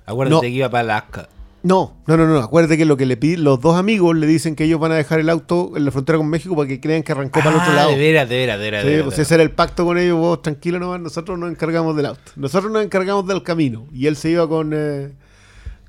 [0.06, 0.42] Acuérdate No.
[0.42, 1.30] que iba para Alaska.
[1.64, 2.38] No, no, no, no.
[2.38, 4.96] Acuérdate que lo que le piden, los dos amigos le dicen que ellos van a
[4.96, 7.56] dejar el auto en la frontera con México para que crean que arrancó para el
[7.56, 7.90] otro Ah, lado.
[7.90, 8.82] De veras, de veras, de veras.
[8.84, 11.40] Sí, de veras, pues de ese era el pacto con ellos, vos tranquilo nomás, nosotros
[11.40, 12.22] nos encargamos del auto.
[12.36, 13.88] Nosotros nos encargamos del camino.
[13.92, 15.14] Y él se iba con, eh,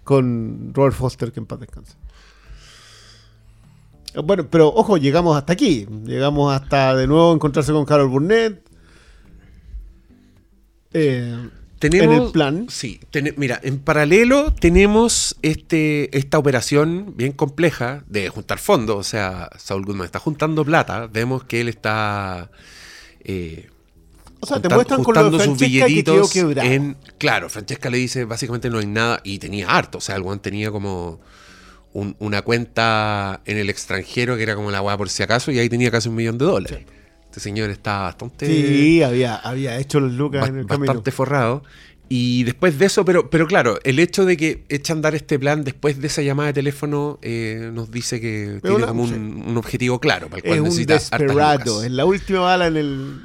[0.05, 1.93] con Robert Foster, que en paz descanse.
[4.25, 5.87] Bueno, pero ojo, llegamos hasta aquí.
[6.07, 8.66] Llegamos hasta de nuevo encontrarse con Carol Burnett.
[10.99, 12.67] Eh, Tenemos, en el plan.
[12.71, 13.01] Sí,
[13.37, 18.97] mira, en paralelo tenemos este, esta operación bien compleja de juntar fondos.
[18.97, 21.07] O sea, Saul Goodman está juntando plata.
[21.07, 22.51] Vemos que él está.
[23.25, 23.69] eh,
[24.41, 26.69] O sea, te muestran con lo de juntando sus que billetitos quebrado.
[26.71, 26.97] en.
[27.19, 29.21] Claro, Francesca le dice básicamente no hay nada.
[29.23, 29.99] Y tenía harto.
[29.99, 31.21] O sea, el tenía como.
[31.93, 35.51] un- una cuenta en el extranjero que era como la weá por si acaso.
[35.51, 36.87] Y ahí tenía casi un millón de dólares.
[37.37, 38.47] Este señor está bastante.
[38.47, 40.87] Sí, había, había hecho los lucas Ba- en el camino.
[40.87, 41.63] bastante forrado.
[42.09, 45.39] Y después de eso, pero, pero claro, el hecho de que echa a andar este
[45.39, 49.57] plan después de esa llamada de teléfono eh, nos dice que tiene como un, un
[49.59, 51.83] objetivo claro para el cual Es un necesita hartas desperado.
[51.85, 53.21] Es la última bala en, el,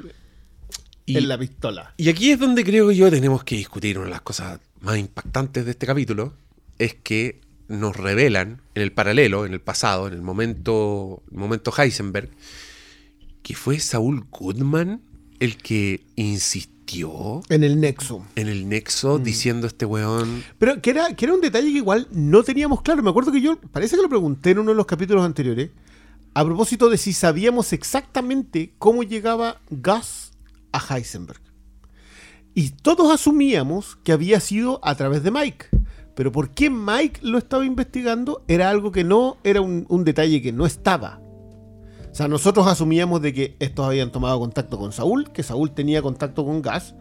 [1.06, 1.94] Y, en la pistola.
[1.96, 5.64] y aquí es donde creo yo tenemos que discutir una de las cosas más impactantes
[5.64, 6.34] de este capítulo,
[6.78, 11.72] es que nos revelan en el paralelo, en el pasado, en el momento, el momento
[11.76, 12.28] Heisenberg,
[13.42, 15.00] que fue Saúl Goodman
[15.40, 18.24] el que insistió En el nexo.
[18.36, 19.22] en el nexo Mm.
[19.22, 23.02] diciendo este weón Pero que era, que era un detalle que igual no teníamos claro.
[23.02, 25.70] Me acuerdo que yo, parece que lo pregunté en uno de los capítulos anteriores,
[26.34, 30.32] a propósito de si sabíamos exactamente cómo llegaba Gus
[30.72, 31.40] a Heisenberg.
[32.54, 35.66] Y todos asumíamos que había sido a través de Mike.
[36.14, 38.44] Pero ¿por qué Mike lo estaba investigando?
[38.46, 41.21] Era algo que no, era un, un detalle que no estaba.
[42.12, 46.02] O sea, nosotros asumíamos de que estos habían tomado contacto con Saúl, que Saúl tenía
[46.02, 46.94] contacto con Gas,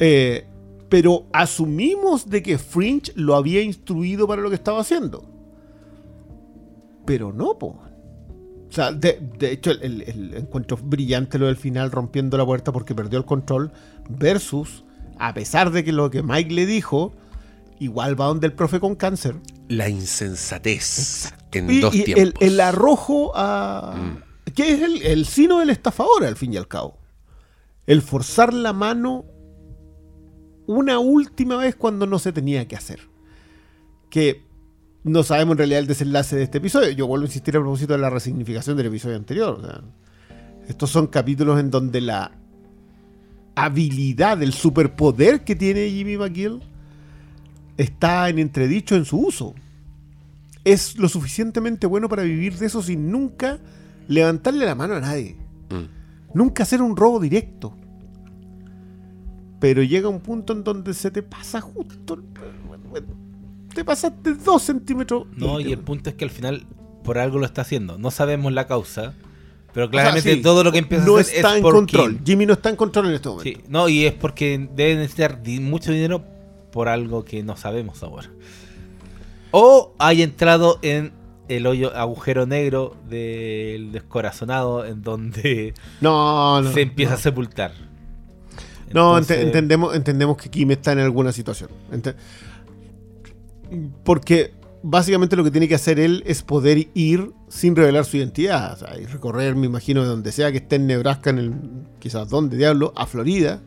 [0.00, 0.46] eh,
[0.88, 5.24] pero asumimos de que Fringe lo había instruido para lo que estaba haciendo.
[7.06, 7.78] Pero no, po.
[8.68, 12.44] O sea, de, de hecho, el, el- el encuentro brillante lo del final rompiendo la
[12.46, 13.72] puerta porque perdió el control,
[14.08, 14.84] versus,
[15.18, 17.12] a pesar de que lo que Mike le dijo,
[17.78, 19.36] igual va donde el profe con cáncer.
[19.68, 22.34] La insensatez en Y, dos y tiempos.
[22.40, 23.94] el, el arrojo a.
[24.54, 26.98] que es el, el sino del estafador, al fin y al cabo.
[27.86, 29.24] El forzar la mano
[30.66, 33.00] una última vez cuando no se tenía que hacer.
[34.10, 34.42] Que
[35.04, 36.90] no sabemos en realidad el desenlace de este episodio.
[36.90, 39.84] Yo vuelvo a insistir a propósito de la resignificación del episodio anterior.
[40.68, 42.32] estos son capítulos en donde la
[43.54, 46.62] habilidad, el superpoder que tiene Jimmy McGill
[47.76, 49.54] está en entredicho en su uso
[50.64, 53.58] es lo suficientemente bueno para vivir de eso sin nunca
[54.08, 55.36] levantarle la mano a nadie.
[55.70, 56.34] Mm.
[56.34, 57.74] Nunca hacer un robo directo.
[59.60, 62.18] Pero llega un punto en donde se te pasa justo.
[63.74, 65.26] Te pasaste dos centímetros.
[65.36, 66.66] No, y el punto es que al final
[67.04, 67.98] por algo lo está haciendo.
[67.98, 69.14] No sabemos la causa,
[69.72, 71.62] pero O sea, claramente sí, todo lo que empieza no a hacer está es en
[71.62, 72.20] por control.
[72.24, 73.60] Jimmy no está en control en este momento.
[73.60, 76.24] Sí, no, y es porque deben necesitar mucho dinero
[76.72, 78.30] por algo que no sabemos ahora.
[79.50, 81.12] O hay entrado en
[81.56, 86.72] el hoyo agujero negro del descorazonado en donde No, no.
[86.72, 87.16] se empieza no.
[87.18, 87.72] a sepultar.
[88.92, 91.70] No, entendemos, entendemos que Kim está en alguna situación.
[94.04, 98.74] Porque básicamente lo que tiene que hacer él es poder ir sin revelar su identidad.
[98.74, 101.54] O sea, y recorrer, me imagino, de donde sea que esté en Nebraska, en el,
[102.00, 103.62] quizás donde diablo, a Florida,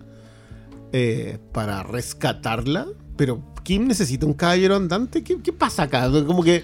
[0.91, 2.86] eh, para rescatarla.
[3.17, 5.24] Pero Kim necesita un caballero andante.
[5.24, 6.10] ¿Qué, qué pasa acá?
[6.26, 6.63] Como que.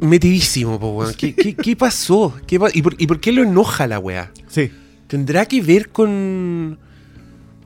[0.00, 1.14] Metidísimo, po, weón.
[1.14, 2.34] ¿Qué, qué, qué pasó?
[2.46, 4.30] ¿Qué pa- y, por, y por qué lo enoja la weá?
[4.48, 4.70] Sí.
[5.08, 6.78] ¿Tendrá que ver con.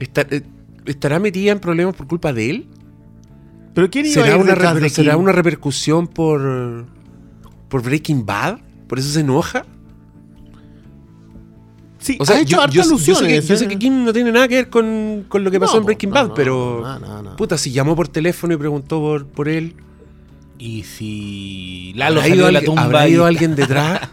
[0.00, 0.42] estar- eh,
[0.86, 2.66] ¿Estará metida en problemas por culpa de él?
[3.74, 6.86] Pero ¿quién iba a ¿Será ir una, de ¿será una repercusión por.
[7.68, 8.58] por Breaking Bad?
[8.88, 9.66] ¿Por eso se enoja?
[11.98, 14.04] Sí, O sea, ha hecho yo, hartas yo- yo sé que, yo sé que Kim
[14.04, 16.28] no tiene nada que ver con, con lo que pasó No, en Breaking no, Bad,
[16.28, 16.80] no, pero.
[16.82, 17.36] no, no, no.
[17.36, 19.74] Puta, si llamó por teléfono y preguntó por, por él.
[20.58, 24.00] Y si Lalo ¿Habrá ido, de la alguien, tumba habrá y- ido alguien detrás?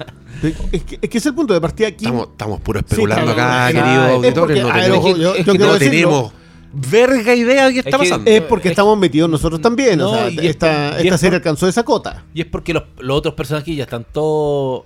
[0.74, 1.90] Es que, es que es el punto de partida.
[1.92, 4.36] Kim estamos, estamos puro especulando Sí, claro, acá, es- queridos es auditores.
[4.36, 6.32] porque- no a ver, tenemos, ojo, yo- es yo que quiero no tenemos
[6.74, 8.30] verga idea de qué está Es que- pasando.
[8.32, 10.02] Es porque Es- estamos metidos nosotros también.
[10.02, 12.26] o sea, y es esta, y esta es serie por- alcanzó esa cota.
[12.34, 14.84] Y es porque los, los otros personajes ya están todos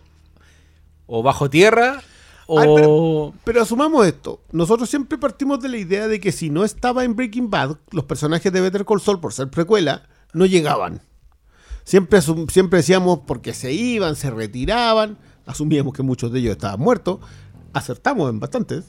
[1.08, 2.02] o bajo tierra
[2.46, 3.32] o...
[3.34, 4.42] Ay, Pero asumamos esto.
[4.52, 8.04] Nosotros siempre partimos de la idea de que si no estaba en Breaking Bad, los
[8.04, 11.02] personajes de Better Call Saul, por ser precuela, no llegaban.
[11.88, 15.18] Siempre, siempre decíamos porque se iban, se retiraban.
[15.46, 17.20] Asumíamos que muchos de ellos estaban muertos.
[17.72, 18.84] Acertamos en bastantes.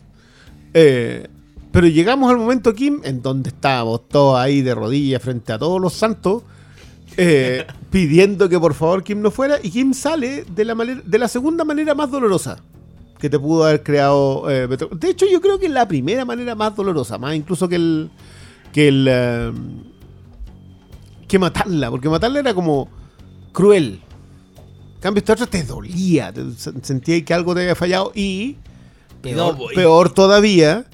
[0.74, 1.28] Eh,
[1.70, 5.80] pero llegamos al momento, Kim, en donde estábamos todos ahí de rodillas frente a todos
[5.80, 6.42] los santos,
[7.16, 9.58] eh, pidiendo que por favor Kim no fuera.
[9.62, 12.58] Y Kim sale de la, manera- de la segunda manera más dolorosa
[13.20, 14.50] que te pudo haber creado.
[14.50, 17.76] eh, de hecho, yo creo que es la primera manera más dolorosa, más incluso que
[17.76, 18.10] el.
[18.72, 19.08] que el.
[21.28, 22.88] Que matarla, porque matarla era como
[23.52, 24.00] cruel.
[24.96, 26.42] En cambio, esta otra te dolía, te-
[26.82, 28.56] sentía que algo te había fallado y.
[29.22, 29.74] Peor, No, voy.
[29.74, 30.86] peor todavía,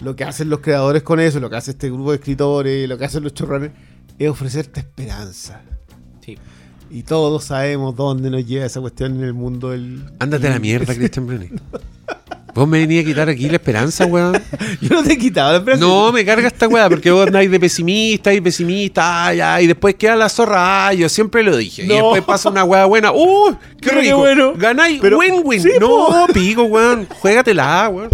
[0.00, 2.96] lo que hacen los creadores con eso, lo que hace este grupo de escritores, lo
[2.96, 3.72] que hacen los chorrones,
[4.18, 5.60] es ofrecerte esperanza.
[6.24, 6.38] Sí.
[6.90, 10.04] Y todos sabemos dónde nos lleva esa cuestión en el mundo del.
[10.18, 11.48] Ándate a la mierda, Cristian Bruni.
[12.54, 14.34] Vos me venís a quitar aquí la esperanza, weón.
[14.80, 15.84] Yo no te he quitado la esperanza.
[15.86, 19.66] No, me carga esta weá, porque vos andáis de pesimista y pesimista, ay, ay, y
[19.68, 21.84] después queda la zorra, ay, yo siempre lo dije.
[21.84, 21.94] Y No.
[21.94, 23.56] después pasa una weá buena, ¡uh!
[23.80, 24.18] ¡Qué rico!
[24.18, 24.54] bueno.
[24.56, 25.62] Ganáis, win-win.
[25.62, 27.06] Sí, no, pico, weón.
[27.06, 28.10] Juégatela, weón.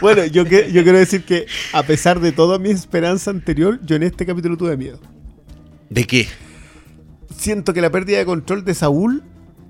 [0.00, 3.96] Bueno, yo, que, yo quiero decir que a pesar de toda mi esperanza anterior, yo
[3.96, 4.98] en este capítulo tuve miedo.
[5.90, 6.28] ¿De qué?
[7.36, 9.22] Siento que la pérdida de control de Saúl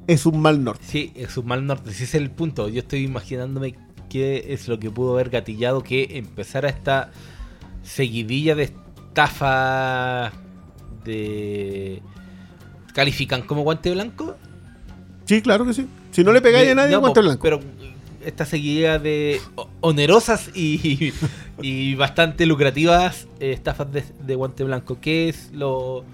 [0.07, 0.85] es un mal norte.
[0.87, 1.91] Sí, es un mal norte.
[1.91, 2.69] Ese es el punto.
[2.69, 3.75] Yo estoy imaginándome
[4.09, 7.11] qué es lo que pudo haber gatillado que empezara esta
[7.83, 10.33] seguidilla de estafa
[11.05, 12.03] de...
[12.93, 14.37] ¿Califican como guante blanco?
[15.25, 15.87] Sí, claro que sí.
[16.13, 17.43] Si no le pegáis a nadie, no, guante blanco.
[17.43, 17.61] Pero
[18.25, 19.41] esta seguidilla de
[19.81, 21.13] onerosas y,
[21.61, 24.99] y bastante lucrativas eh, estafas de, de guante blanco.
[25.01, 26.05] ¿Qué es lo...?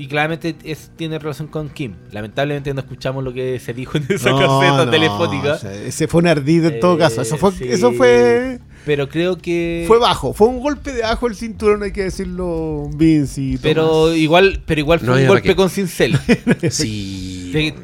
[0.00, 1.94] Y claramente es, tiene relación con Kim.
[2.12, 5.54] Lamentablemente no escuchamos lo que se dijo en esa No, caseta no, telefónica.
[5.54, 7.20] o sea, ese fue un ardido en todo Eh, caso.
[7.20, 7.64] Eso fue, sí.
[7.68, 9.84] eso fue Pero creo que.
[9.88, 14.14] Fue bajo, fue un golpe de ajo el cinturón, hay que decirlo, Vince y Pero
[14.14, 16.16] igual, pero igual fue No un golpe con cincel.
[16.70, 17.74] Sí.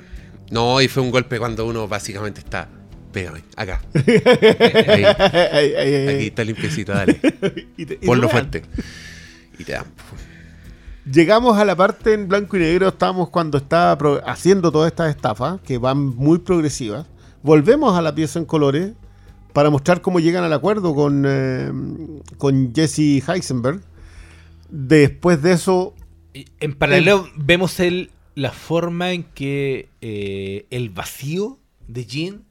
[0.52, 2.68] No, y fue un golpe cuando uno básicamente está.
[3.12, 3.80] Pégame, acá.
[5.52, 5.74] Ahí,
[6.08, 7.18] aquí está limpiecito, dale.
[7.76, 8.62] Y te- y Ponlo fuerte.
[9.58, 9.84] Y te dan.
[11.10, 15.10] Llegamos a la parte en blanco y negro, estábamos cuando estaba pro- haciendo todas estas
[15.10, 17.06] estafas, que van muy progresivas.
[17.42, 18.92] Volvemos a la pieza en colores
[19.52, 21.70] para mostrar cómo llegan al acuerdo con, eh,
[22.38, 23.82] con Jesse Heisenberg.
[24.70, 25.94] Después de eso,
[26.58, 32.44] En paralelo vemos el, la forma en que eh, el vacío de Jean,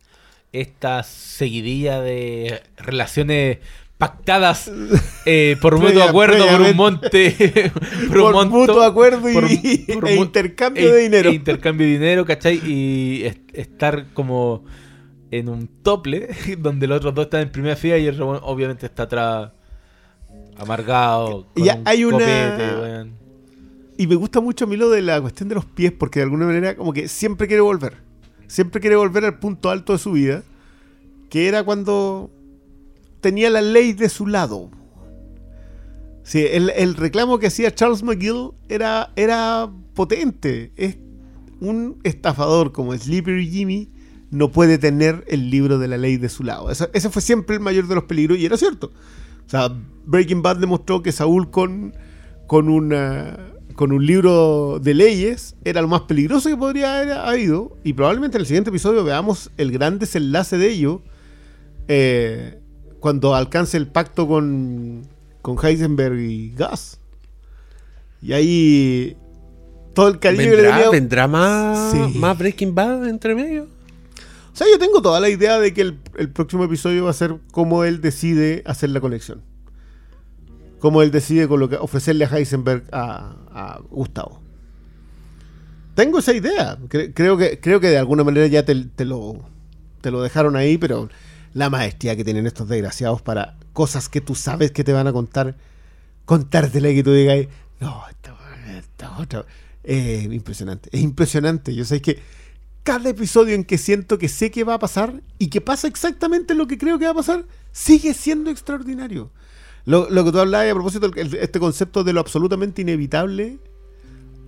[0.53, 3.57] esta seguidilla de relaciones
[4.07, 4.71] pactadas
[5.25, 7.71] eh, por mutuo acuerdo por un monte
[8.07, 9.33] por, Por un monto, mutuo acuerdo y-
[9.93, 11.29] por- e mu- intercambio de dinero.
[11.29, 12.59] e intercambio de dinero, ¿cachai?
[12.65, 14.63] Y es- estar como
[15.31, 18.85] en un tople donde los otros dos están en primera fila y el otro obviamente
[18.85, 19.51] está atrás
[20.57, 21.47] amargado.
[21.53, 23.11] Con Ya un hay una- copete.
[23.97, 26.23] Y me gusta mucho a mí lo de la cuestión de los pies, porque de
[26.25, 27.93] alguna manera como que siempre quiere volver.
[28.47, 30.43] Siempre quiere volver al punto alto de su vida,
[31.29, 32.29] que era cuando
[33.23, 34.69] tenía la ley de su lado.
[36.21, 40.71] Sí, el, reclamo que hacía Charles McGill era, era potente.
[41.59, 43.89] Un estafador como Slippery Jimmy
[44.29, 46.69] no puede tener el libro de la ley de su lado.
[46.69, 48.91] Ese fue siempre el mayor de los peligros y era cierto.
[49.45, 49.69] O sea,
[50.05, 51.93] Breaking Bad demostró que Saúl con,
[52.47, 53.37] con, una,
[53.75, 57.77] con un libro de leyes era lo más peligroso que podría haber habido.
[57.83, 61.01] Y probablemente en el siguiente episodio veamos el gran desenlace de ello
[61.87, 62.62] eh,
[63.03, 65.01] cuando alcance el pacto con,
[65.41, 66.97] con Heisenberg y Gus.
[68.21, 69.17] Y ahí
[69.93, 72.17] todo el le ¿Vendrá, tenía- ¿vendrá más, Sí.
[72.17, 73.63] más Breaking Bad entre medio?
[73.65, 77.13] O sea, yo tengo toda la idea de que el, el próximo episodio va a
[77.13, 79.41] ser cómo él decide hacer la conexión.
[80.79, 84.39] Cómo él decide colocar, ofrecerle a Heisenberg a, a Gustavo.
[85.95, 86.77] Tengo esa idea.
[86.87, 89.41] Cre- creo, que, creo que de alguna manera ya te, te lo,
[89.99, 91.09] te lo dejaron ahí, pero
[91.53, 95.13] la maestría que tienen estos desgraciados para cosas que tú sabes que te van a
[95.13, 95.55] contar,
[96.25, 97.47] contártela y que tú digas,
[97.79, 98.35] no, esta,
[98.77, 99.45] esta otra.
[99.83, 101.75] Eh, impresionante, es impresionante.
[101.75, 102.19] Yo sé que
[102.83, 106.53] cada episodio en que siento que sé que va a pasar y que pasa exactamente
[106.53, 109.31] lo que creo que va a pasar, sigue siendo extraordinario.
[109.85, 113.59] Lo, lo que tú hablabas a propósito, este concepto de lo absolutamente inevitable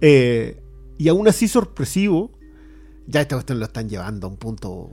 [0.02, 0.62] eh,
[0.98, 2.32] y aún así sorpresivo,
[3.08, 4.91] ya esta cuestión lo están llevando a un punto...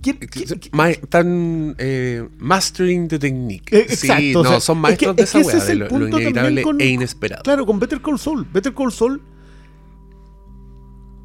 [0.00, 3.76] ¿Quién- quién- Ma- Están eh, mastering the technique.
[3.76, 5.56] Eh, sí, exacto, o no, sea, son es maestros que- de es que esa ese
[5.56, 7.42] weá, es de el lo, inevitable con- e inesperado.
[7.42, 8.46] Claro, con Better Call Saul.
[8.52, 9.20] Better Call Saul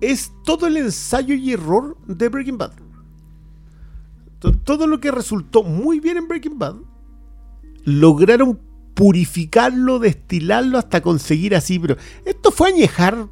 [0.02, 2.74] es todo el ensayo y error de Breaking Bad.
[4.40, 6.76] To- Todo lo que resultó muy bien en Breaking Bad,
[7.86, 8.60] lograron
[8.94, 13.28] purificarlo, destilarlo hasta conseguir así, pero esto fue añejar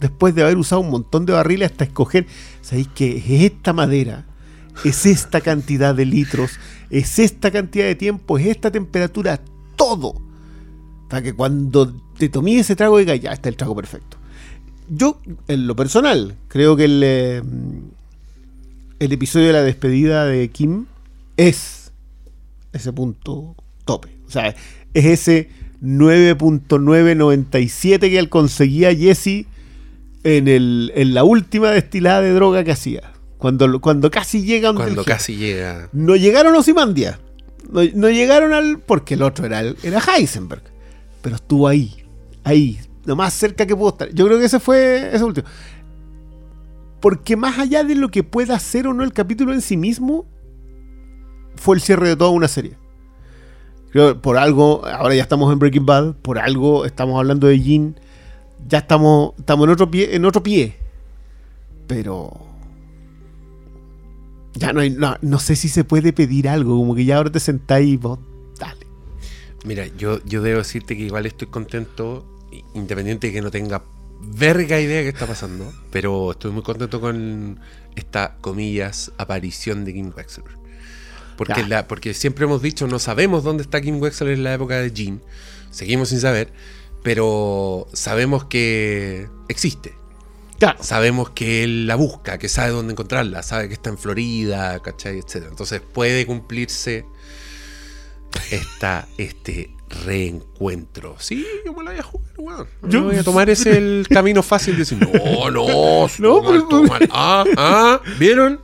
[0.00, 2.26] después de haber usado un montón de barriles hasta escoger,
[2.60, 4.24] ¿sabéis que es esta madera?
[4.84, 6.52] Es esta cantidad de litros,
[6.90, 9.40] es esta cantidad de tiempo, es esta temperatura,
[9.76, 10.14] todo.
[11.08, 14.18] Para que cuando te tomé ese trago diga, ya está el trago perfecto.
[14.88, 17.42] Yo, en lo personal, creo que el, eh,
[18.98, 20.86] el episodio de la despedida de Kim
[21.36, 21.92] es
[22.72, 24.08] ese punto tope.
[24.26, 24.54] O sea,
[24.94, 25.50] es ese
[25.82, 29.46] 9.997 que él conseguía Jesse
[30.36, 33.12] en, el, en la última destilada de droga que hacía.
[33.38, 35.88] Cuando, cuando casi llega Cuando casi llega.
[35.92, 37.18] No llegaron a Osimandia.
[37.70, 38.78] No, no llegaron al.
[38.80, 40.62] Porque el otro era, el- era Heisenberg.
[41.22, 42.04] Pero estuvo ahí.
[42.44, 42.78] Ahí.
[43.04, 44.08] Lo más cerca que pudo estar.
[44.12, 45.46] Yo creo que ese fue ese último.
[47.00, 50.26] Porque más allá de lo que pueda hacer o no el capítulo en sí mismo,
[51.54, 52.76] fue el cierre de toda una serie.
[53.92, 57.60] Creo que por algo, ahora ya estamos en Breaking Bad, por algo estamos hablando de
[57.60, 58.00] Jean,
[58.66, 60.76] ya estamos, estamos en otro pie, en otro pie.
[61.86, 62.48] Pero
[64.54, 67.30] ya no hay, no, no sé si se puede pedir algo, como que ya ahora
[67.30, 68.18] te sentáis y vos,
[68.58, 68.86] dale.
[69.64, 72.26] Mira, yo, yo debo decirte que igual estoy contento,
[72.74, 73.82] independiente de que no tenga
[74.20, 77.60] verga idea de qué está pasando, pero estoy muy contento con
[77.94, 80.58] esta, comillas, aparición de Kim Wexler.
[81.36, 84.80] Porque, la, porque siempre hemos dicho, no sabemos dónde está Kim Wexler en la época
[84.80, 85.20] de Jean,
[85.70, 86.52] seguimos sin saber,
[87.08, 89.94] pero sabemos que existe.
[90.58, 94.78] Claro, Sabemos que él la busca, que sabe dónde encontrarla, sabe que está en Florida,
[94.80, 95.16] ¿cachai?
[95.20, 95.48] Etcétera.
[95.48, 97.06] Entonces puede cumplirse
[98.50, 99.70] esta, este
[100.04, 101.16] reencuentro.
[101.18, 102.66] Sí, yo me la voy a jugar, weón.
[102.82, 105.66] Yo Yo- voy a tomar ese el camino fácil de decir, no, no,
[106.08, 107.08] No, no, mal, pero- todo mal.
[107.10, 108.60] Ah, ah, ¿vieron?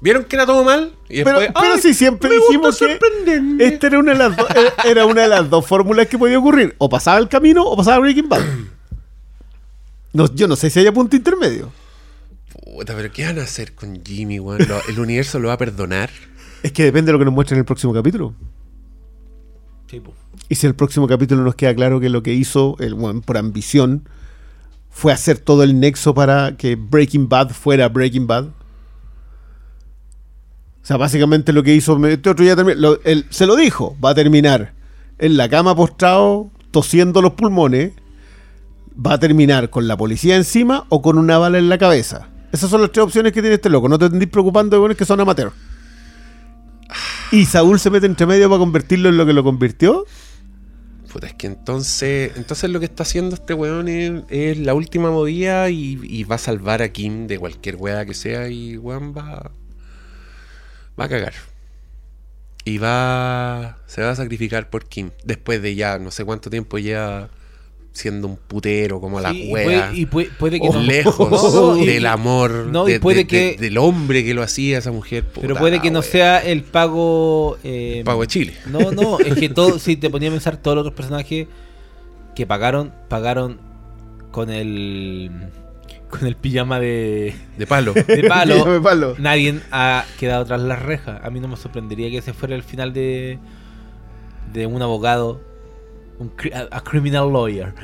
[0.00, 1.62] Vieron que era todo mal y Pero, después.
[1.62, 2.98] pero ¡ay, sí, siempre dijimos que
[3.60, 6.38] esta era una, de las do- era- era una de las dos fórmulas que podía
[6.38, 6.74] ocurrir.
[6.78, 8.42] O pasaba el camino o pasaba Breaking Bad.
[10.12, 11.70] No, yo no sé si haya punto intermedio.
[12.64, 14.60] Puta, pero ¿qué van a hacer con Jimmy, weón?
[14.88, 16.10] ¿El universo lo va a perdonar?
[16.62, 18.34] Es que depende de lo que nos muestren en el próximo capítulo.
[19.90, 20.12] Sí, po.
[20.48, 23.20] Y si en el próximo capítulo nos queda claro que lo que hizo el weón
[23.22, 24.08] por ambición
[24.90, 28.46] fue hacer todo el nexo para que Breaking Bad fuera Breaking Bad.
[30.86, 34.10] O sea, básicamente lo que hizo este otro termi- lo- él se lo dijo, va
[34.10, 34.72] a terminar
[35.18, 37.90] en la cama postrado, tosiendo los pulmones,
[39.04, 42.28] va a terminar con la policía encima o con una bala en la cabeza.
[42.52, 43.88] Esas son las tres opciones que tiene este loco.
[43.88, 45.50] No te tendís preocupando de buenos que son amateur.
[47.32, 50.04] Y Saúl se mete entre medio para convertirlo en lo que lo convirtió.
[51.12, 55.10] Puta, es que entonces, entonces lo que está haciendo este weón es, es la última
[55.10, 59.12] movida y, y va a salvar a Kim de cualquier weá que sea y weón
[59.16, 59.50] va,
[60.98, 61.32] va a cagar.
[62.64, 65.10] Y va, se va a sacrificar por Kim.
[65.24, 67.28] Después de ya no sé cuánto tiempo lleva
[67.92, 70.82] siendo un putero como la Sí, y puede, y puede, puede que o no.
[70.82, 74.22] lejos No, no, y- del amor no, y de- puede de- que- de- del hombre
[74.24, 75.24] que lo hacía esa mujer.
[75.40, 77.56] Pero puede que no sea el pago.
[77.64, 78.54] eh, Pago de Chile.
[78.66, 81.46] No, no, es que todo, si te ponía a pensar, todos los otros personajes
[82.34, 83.60] que pagaron, pagaron
[84.32, 85.30] con el.
[86.10, 87.92] Con el pijama de, De palo.
[87.94, 88.82] de palo.
[88.82, 89.14] palo.
[89.18, 91.20] Nadie ha quedado tras las rejas.
[91.24, 93.38] A mí no me sorprendería que ese fuera el final de.
[94.52, 95.40] de un abogado.
[96.18, 97.74] Un cri- a, a criminal lawyer.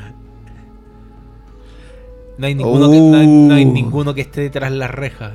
[2.39, 3.73] No hay ninguno, que, no hay, no hay Oh.
[3.73, 5.33] ninguno que esté tras las rejas.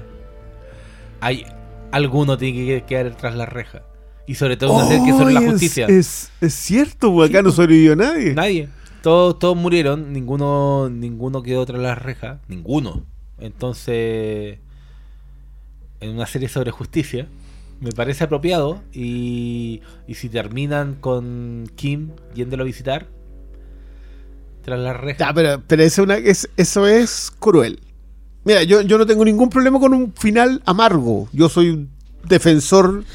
[1.21, 1.45] Hay
[1.91, 3.83] alguno tiene que quedar tras las rejas.
[4.25, 5.85] Y sobre todo una serie que sobre la Oh, es- justicia.
[5.87, 8.33] Es, es cierto, pues acá no sobrevivió nadie.
[8.33, 8.67] Nadie.
[9.07, 12.39] Todos, todos murieron, ninguno, ninguno quedó tras las rejas.
[12.49, 13.05] Ninguno.
[13.39, 14.59] Entonces,
[16.01, 17.29] en una serie sobre justicia,
[17.79, 18.81] me parece apropiado.
[18.91, 23.07] Y, y si terminan con Kim yéndolo a visitar,
[24.65, 25.25] tras las rejas.
[25.25, 27.79] Ya, pero, pero eso, una- es, eso es cruel.
[28.43, 31.29] Mira, yo, yo no tengo ningún problema con un final amargo.
[31.31, 31.89] Yo soy un
[32.27, 33.05] defensor.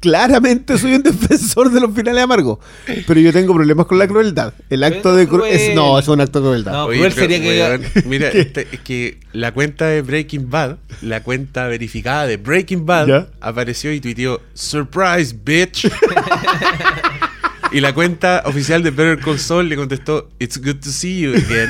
[0.00, 2.58] Claramente soy un defensor de los finales amargos.
[3.06, 4.54] Pero yo tengo problemas con la crueldad.
[4.70, 6.72] El acto de cru- es, No, es un acto de crueldad.
[6.72, 6.84] No.
[6.86, 11.22] Oye, cruel pero, sería que- Mira, este- es que la cuenta de Breaking Bad, la
[11.22, 13.26] cuenta verificada de Breaking Bad, ¿Ya?
[13.40, 15.90] apareció y tuiteó Surprise, bitch.
[17.72, 21.32] y la cuenta oficial de Better Call Saul le contestó It's good to see you
[21.34, 21.68] again.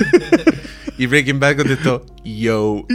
[0.99, 2.87] y Breaking Bad contestó Yo.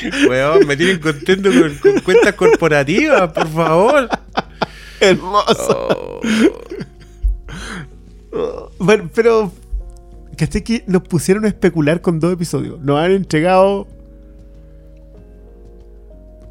[0.28, 4.08] Weón, me tienen contento con, con cuentas corporativas, por favor.
[5.00, 6.20] Hermoso.
[8.32, 8.70] Oh.
[8.78, 9.52] Bueno, pero.
[10.36, 12.78] ¿Cachai que nos pusieron a especular con dos episodios?
[12.80, 13.86] Nos han entregado.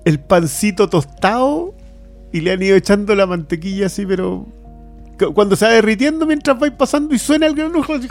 [0.05, 1.73] El pancito tostado.
[2.31, 4.45] Y le han ido echando la mantequilla así, pero.
[5.19, 7.93] cu- Cuando se va derritiendo mientras vais pasando y suena el granujo.
[7.93, 8.07] así.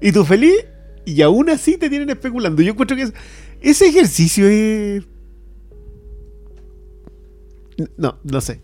[0.00, 0.54] Y tú feliz.
[1.04, 2.62] Y aún así te tienen especulando.
[2.62, 3.12] Yo encuentro que es-
[3.60, 5.04] ese ejercicio es.
[7.96, 8.60] No, no sé.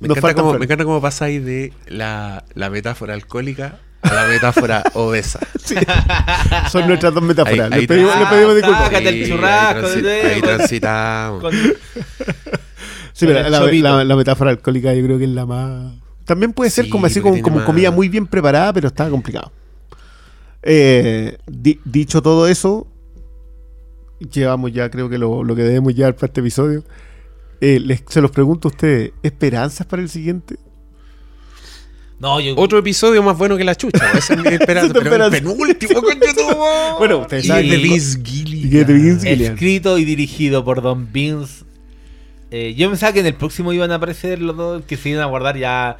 [0.00, 4.26] Me Nos encanta, cómo, me encanta cómo pasáis de la, la metáfora alcohólica a la
[4.28, 5.40] metáfora obesa.
[6.70, 7.70] Son nuestras dos metáforas.
[7.72, 8.84] Ahí- le pedimos, tra- le pedimos disculpas.
[8.84, 11.40] Sácate el churrasco, ahí, transi- de- ahí transitamos.
[11.42, 11.54] Con-
[13.12, 13.82] Sí, pero la, chopito.
[13.84, 15.92] la- la metáfora alcohólica yo creo que es la más...
[16.24, 19.10] También puede ser Sí, como así como, como más- comida muy bien preparada, pero está
[19.10, 19.52] complicado.
[20.62, 22.86] Eh, di- dicho todo eso,
[24.32, 26.84] llevamos ya creo que lo, lo que debemos llevar para este episodio.
[27.60, 30.56] Eh, les- se los pregunto a ustedes, ¿esperanzas para el siguiente?
[32.18, 32.54] No, yo.
[32.56, 34.12] Otro episodio más bueno que la chucha.
[34.12, 34.92] Esa es mi esperanza.
[34.92, 35.38] Pero el esperanza.
[35.38, 36.94] penúltimo, conchetumare.
[36.98, 38.84] Bueno, ustedes saben de Vince y de.
[38.84, 39.52] Vince Gilligan.
[39.54, 41.64] Escrito y dirigido por Don Vince.
[42.50, 45.22] Eh, yo pensaba que en el próximo iban a aparecer los dos que se iban
[45.22, 45.96] a guardar ya.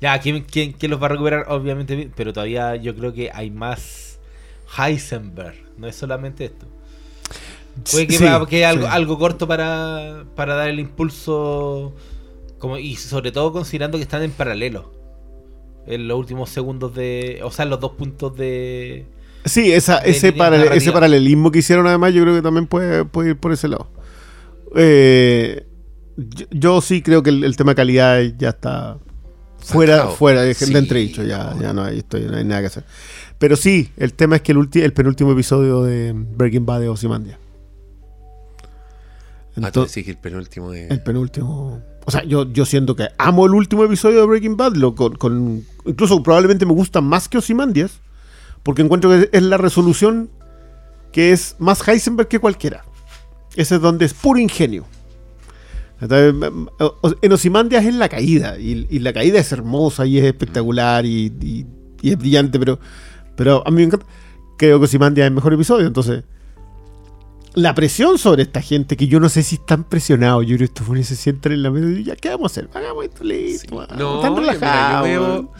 [0.00, 1.44] Ya, ¿quién, quién, quién los va a recuperar?
[1.48, 4.18] Obviamente, pero todavía yo creo que hay más
[4.76, 5.54] Heisenberg.
[5.76, 6.66] No es solamente esto.
[7.90, 8.90] Puede que, Sí, va- que algo, sí.
[8.92, 11.94] algo corto para, para dar el impulso.
[12.58, 14.92] Como, y sobre todo considerando que están en paralelo.
[15.86, 17.40] En los últimos segundos de.
[17.42, 19.06] O sea, en los dos puntos de.
[19.46, 23.06] Sí, esa, de ese, parale- ese paralelismo que hicieron además yo creo que también puede,
[23.06, 23.88] puede ir por ese lado.
[24.76, 25.66] Eh,
[26.16, 28.98] yo, yo sí creo que el, el tema calidad ya está
[29.58, 30.16] fuera, Sacado.
[30.16, 30.70] fuera de, Sí.
[30.72, 32.84] de entredicho, ya, ya no hay, estoy, no hay nada que hacer.
[33.38, 36.88] Pero sí, el tema es que el, ulti- el penúltimo episodio de Breaking Bad de
[36.90, 37.38] Ozymandias.
[39.62, 40.88] Ah, Entonces, decís que el penúltimo de...
[40.88, 41.80] el penúltimo.
[42.06, 44.74] O sea, yo, yo siento que amo el último episodio de Breaking Bad.
[44.76, 48.00] Lo, con, con- incluso probablemente me gusta más que Ozymandias.
[48.62, 50.30] Porque encuentro que es la resolución
[51.12, 52.84] que es más Heisenberg que cualquiera.
[53.56, 54.84] Ese es donde es puro ingenio.
[56.00, 58.58] En Ozymandias es la caída.
[58.58, 61.66] Y, y la caída es hermosa y es espectacular y, y-
[62.02, 62.78] y es brillante, pero,
[63.36, 64.06] pero a mí me encanta.
[64.56, 65.86] Creo que Ozymandias es el mejor episodio.
[65.86, 66.24] Entonces,
[67.54, 70.46] la presión sobre esta gente, que yo no sé si están presionados.
[70.46, 72.60] Yo creo que estos se sientan en la mesa y dicen, ya, ¿qué vamos a
[72.60, 72.70] hacer?
[72.74, 73.76] Hagamos esto, listo.
[73.76, 73.96] vamos".
[73.96, 75.04] No, están relajados.
[75.04, 75.52] veo,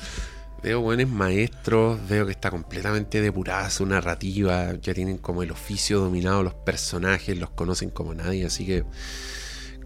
[0.62, 6.00] veo buenos maestros, veo que está completamente depurada su narrativa, ya tienen como el oficio
[6.00, 8.84] dominado los personajes, los conocen como nadie, así que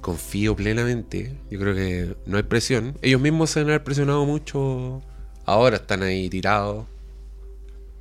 [0.01, 1.39] confío plenamente.
[1.51, 2.99] Yo creo que no hay presión.
[3.01, 5.03] Ellos mismos se han presionado mucho.
[5.47, 6.87] Ahora están ahí tirados.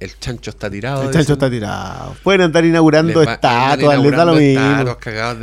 [0.04, 1.04] El chancho está tirado.
[1.04, 2.16] El chancho está tirado.
[2.24, 4.98] Pueden andar inaugurando Les va- andan estatuas, les da lo mismo.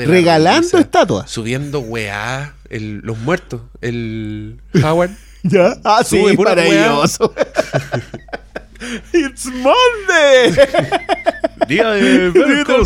[0.06, 1.30] Regalando estatuas.
[1.30, 2.52] Subiendo weá.
[2.68, 3.62] el- los muertos.
[3.80, 5.10] El Howard.
[5.42, 5.78] ¿Ya?
[5.82, 7.32] Ah, sí, pura maravilloso.
[9.14, 10.54] It's Monday.
[11.68, 12.76] Día de Better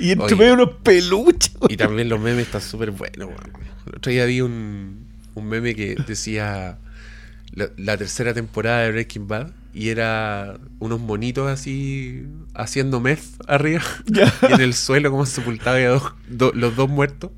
[0.00, 1.52] y entre unos peluches.
[1.68, 3.28] Y también los memes están súper buenos.
[3.28, 3.52] weón.
[3.86, 6.78] El otro día vi un, un meme que decía
[7.52, 13.82] la, la tercera temporada de Breaking Bad y era unos monitos así haciendo meth arriba
[14.48, 17.30] y en el suelo como sepultado había dos- do- los dos muertos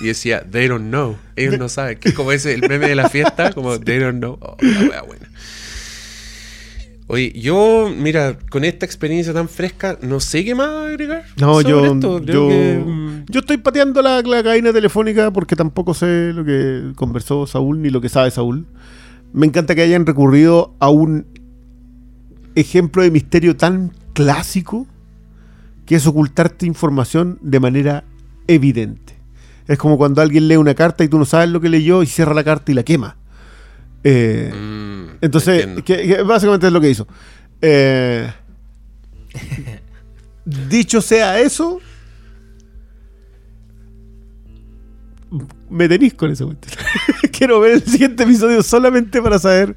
[0.00, 2.94] y decía they don't know ellos no saben que es como ese el meme de
[2.94, 5.28] la fiesta como they don't know oh, la wea buena
[7.08, 11.24] Oye, yo, mira, con esta experiencia tan fresca, no sé qué más agregar.
[11.36, 12.22] No, sobre yo, esto.
[12.24, 12.84] Creo yo, que,
[13.28, 17.90] yo estoy pateando la, la cadena telefónica porque tampoco sé lo que conversó Saúl ni
[17.90, 18.66] lo que sabe Saúl.
[19.34, 21.26] Me encanta que hayan recurrido a un
[22.54, 24.86] ejemplo de misterio tan clásico
[25.86, 28.04] que es ocultarte información de manera
[28.46, 29.14] evidente.
[29.66, 32.06] Es como cuando alguien lee una carta y tú no sabes lo que leyó y
[32.06, 33.16] cierra la carta y la quema.
[34.04, 37.06] Eh, mm, entonces, que, que básicamente es lo que hizo.
[37.60, 38.30] Eh,
[40.44, 41.80] dicho sea eso,
[45.70, 46.54] me tenéis con eso.
[47.32, 49.74] Quiero ver el siguiente episodio solamente para saber.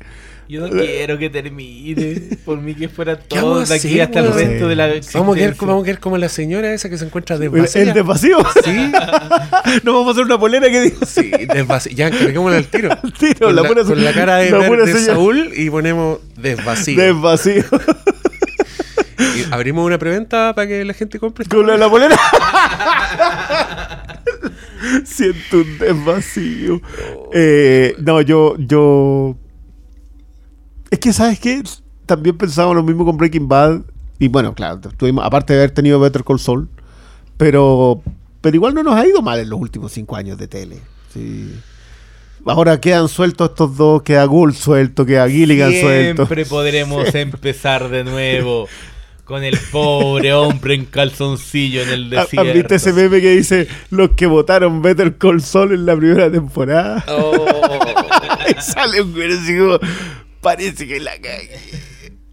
[0.48, 2.22] Yo no quiero que termine.
[2.46, 4.88] Por mí que fuera ¿Qué vamos todo de aquí hacer, hasta el resto de la
[5.14, 7.82] Vamos a, quedar, vamos a quedar como la señora esa que se encuentra El, desvacía.
[7.82, 8.38] el de vacío.
[8.64, 8.92] Sí,
[9.84, 11.94] no vamos a hacer una polera que diga sí, desvacía.
[11.94, 12.90] Ya, carguémosla al tiro.
[13.20, 15.00] tiro, con, la la, buena- con la cara de, la ver- de.
[15.00, 17.02] Saúl y ponemos desvacío.
[17.02, 17.64] de vacío.
[19.18, 21.46] Y abrimos una preventa para que la gente compre.
[21.46, 22.18] con la, la polera.
[25.06, 26.82] Siento un desvacío.
[27.34, 29.38] Eh, no, yo, yo.
[30.96, 31.62] Es que, ¿sabes qué?
[32.06, 33.82] También pensábamos lo mismo con Breaking Bad.
[34.18, 36.70] Y bueno, claro, tuvimos, aparte de haber tenido Better Call Saul.
[37.36, 38.02] Pero,
[38.40, 40.80] pero igual no nos ha ido mal en los últimos cinco años de tele.
[41.14, 41.54] Sí.
[42.46, 46.26] Ahora quedan sueltos estos dos, queda Gould suelto, queda Gilligan suelto.
[46.28, 48.70] Siempre podremos empezar de nuevo
[49.26, 52.50] con el pobre hombre en calzoncillo en el ¿Ha- desierto.
[52.50, 56.32] ¿Han visto ese meme que dice los que votaron Better Call Saul en la primera
[56.32, 57.04] temporada?
[57.10, 57.34] Oh.
[58.48, 59.80] Y sale un güey así como,
[60.46, 61.50] parece que la cagué.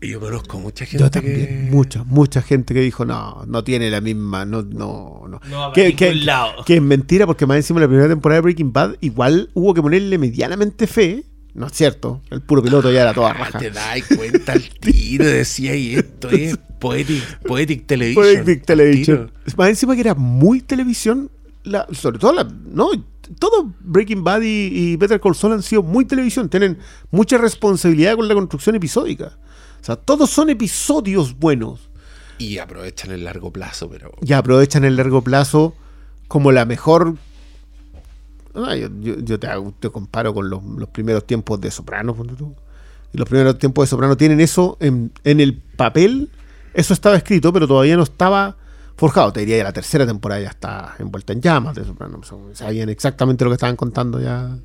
[0.01, 1.69] Y yo conozco mucha gente Yo también, que...
[1.71, 5.41] mucha, mucha gente que dijo, no, no tiene la misma, no, no, no.
[5.49, 6.65] No que, que- lado.
[6.65, 9.73] que es mentira, porque más encima de la primera temporada de Breaking Bad, igual hubo
[9.75, 11.23] que ponerle medianamente fe,
[11.55, 12.21] ¿no es cierto?
[12.31, 13.59] El puro piloto ya era toda Ah, raja.
[13.61, 18.25] te das cuenta al tiro, decía, y esto es poetic, poetic television.
[18.25, 19.31] Poetic Television.
[19.57, 21.31] Más encima que era muy televisión,
[21.65, 22.91] la- sobre todo la, no,
[23.39, 26.79] todo Breaking Bad y, y Better Call Saul han sido muy televisión, tienen
[27.11, 29.39] mucha responsabilidad con la construcción episódica.
[29.81, 31.89] O sea, todos son episodios buenos.
[32.39, 34.13] Y aprovechan el largo plazo, pero...
[34.23, 35.75] Y aprovechan el largo plazo
[36.29, 37.17] como la mejor.
[38.55, 42.15] Ah, yo yo- yo te, hago- te comparo con los, los primeros tiempos de Soprano.
[42.37, 42.55] tú.
[43.13, 46.31] Y los primeros tiempos de Soprano tienen eso en, en el papel.
[46.75, 48.57] Eso estaba escrito, pero todavía no estaba
[48.97, 49.33] forjado.
[49.33, 51.85] Te diría que la tercera temporada ya está envuelta en llamas de
[52.53, 54.57] sabían exactamente lo que estaban contando ya.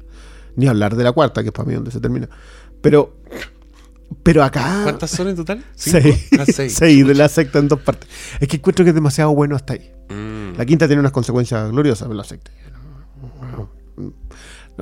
[0.55, 2.28] Ni hablar de la cuarta, que es para mí donde se termina.
[2.82, 3.17] Pero,
[4.23, 4.82] pero acá.
[4.84, 5.63] ¿Cuántas son en total?
[5.75, 5.99] ¿Cinco?
[6.01, 6.30] Seis.
[6.39, 6.73] Ah, seis.
[6.80, 8.09] Seis de la secta en dos partes.
[8.39, 9.91] Es que encuentro que es demasiado bueno hasta ahí.
[10.09, 10.57] Mm.
[10.57, 12.51] La quinta tiene unas consecuencias gloriosas, la secta.
[13.53, 14.26] No, no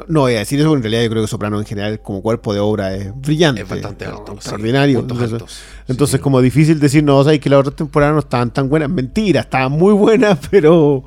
[0.07, 2.53] voy a decir eso, porque en realidad yo creo que Soprano en general como cuerpo
[2.53, 3.61] de obra es brillante.
[3.61, 4.33] Es bastante alto.
[4.33, 4.99] Extraordinario.
[4.99, 5.59] Entonces, altos.
[5.87, 6.21] entonces Sí.
[6.23, 8.89] como difícil decir, no, sabes que las otras temporadas no estaban tan buenas.
[8.89, 11.03] Mentira, estaban muy buenas, pero,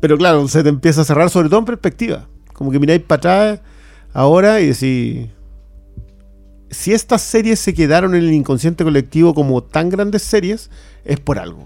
[0.00, 2.28] pero claro, se te empieza a cerrar, sobre todo en perspectiva.
[2.52, 3.60] Como que miráis para atrás
[4.12, 5.28] ahora y decís,
[6.70, 10.70] si estas series se quedaron en el inconsciente colectivo como tan grandes series,
[11.04, 11.64] es por algo.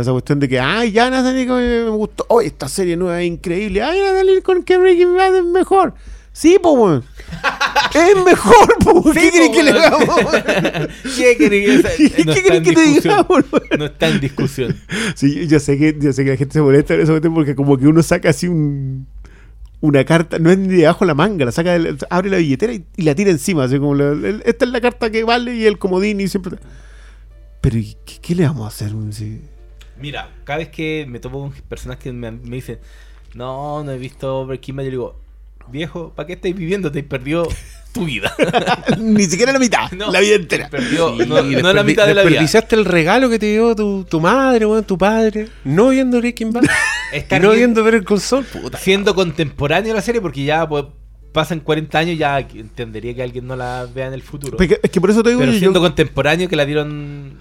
[0.00, 3.28] Esa cuestión de que, ay, ya Natalie Cole me gustó, oh, esta serie nueva es
[3.28, 5.94] increíble, ay, Natalie con que Breaking Bad es mejor.
[6.32, 7.04] Sí, pues, weón.
[7.94, 9.02] es mejor, po.
[9.12, 10.20] ¿Qué Sí, querés po, que le hagamos?
[11.16, 13.44] ¿Qué querés que- ¿Qué no querés que te digamos?
[13.78, 14.76] No está en discusión.
[15.14, 17.78] Sí, yo sé que, yo sé que la gente se molesta en momento porque como
[17.78, 19.06] que uno saca así un
[19.80, 22.72] una carta, no es ni debajo de la manga, la saca, del- abre la billetera
[22.72, 25.54] y, y la tira encima, así como la- el- esta es la carta que vale
[25.54, 26.56] y el comodín y siempre.
[27.60, 28.92] Pero ¿y ¿qué, qué le vamos a hacer?
[29.10, 29.40] Sí.
[30.00, 32.78] Mira, cada vez que me topo con personas que me, me dicen,
[33.34, 35.20] no, no he visto Breaking Bad, yo digo,
[35.68, 36.90] viejo, ¿para qué estáis viviendo?
[36.92, 37.46] Te perdió
[37.92, 38.34] tu vida.
[38.98, 40.68] Ni siquiera la mitad, No, la vida entera.
[40.68, 42.30] Perdió, Sí, no, no la mitad de la vida.
[42.30, 45.48] Desperdiciaste el regalo que te dio tu, tu madre, weón, tu padre.
[45.64, 46.64] No viendo Breaking Bad.
[47.12, 48.78] Estar no viendo ver el console, puta.
[48.78, 50.84] Siendo contemporáneo la serie, porque ya pues,
[51.32, 54.56] pasan 40 años, ya entendería que alguien no la vea en el futuro.
[54.56, 57.38] Porque- es que por eso te digo, Pero yo- siendo contemporáneo que la dieron...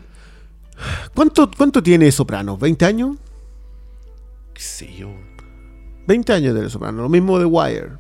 [1.14, 2.58] ¿cuánto, ¿cuánto tiene Soprano?
[2.58, 3.18] ¿20 años?
[4.54, 5.10] Qué sé yo.
[6.08, 7.92] 20 años de Soprano, lo mismo de Wire.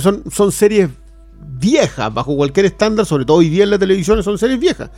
[0.00, 0.88] Son, son series
[1.40, 4.90] viejas, bajo cualquier estándar, sobre todo hoy día en la televisión, son series viejas.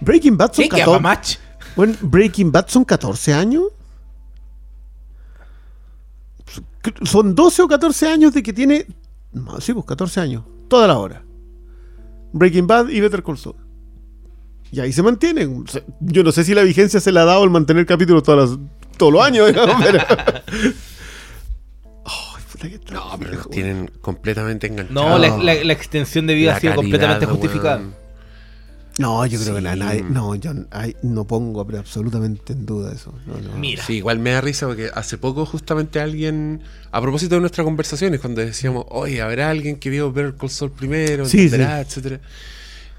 [0.00, 0.68] Breaking Bad son ¿Qué?
[0.68, 0.78] ¿Qué?
[0.78, 1.36] 14, match?
[1.76, 3.64] bueno, Breaking Bad son 14 años.
[7.02, 8.86] Son 12 o 14 años de que tiene.
[9.32, 10.44] No, sí, pues 14 años.
[10.68, 11.22] Toda la hora.
[12.32, 13.56] Breaking Bad y Better Call Saul.
[14.72, 15.46] Y ahí se mantiene.
[15.46, 18.22] O sea, Yo no sé si la vigencia se la ha dado el mantener capítulos
[18.22, 18.58] todas las-
[18.96, 19.46] todos los años.
[19.52, 20.04] digamos, pero-
[22.92, 24.92] No, pero tienen completamente enganchados.
[24.94, 27.80] No, la, la- la extensión de vida La ha sido calidad, completamente justificada.
[28.98, 29.64] No, yo creo que Sí.
[29.64, 30.02] la- nadie.
[30.02, 33.14] No, yo ay, no pongo pero absolutamente en duda eso.
[33.26, 33.56] No, no.
[33.56, 33.82] Mira.
[33.82, 36.60] Sí, igual me da risa porque hace poco justamente alguien,
[36.92, 40.72] a propósito de nuestras conversaciones, cuando decíamos, oye, ¿habrá alguien que vio Better Call Saul
[40.72, 41.24] primero?
[41.24, 42.20] Sí, etcétera, etcétera?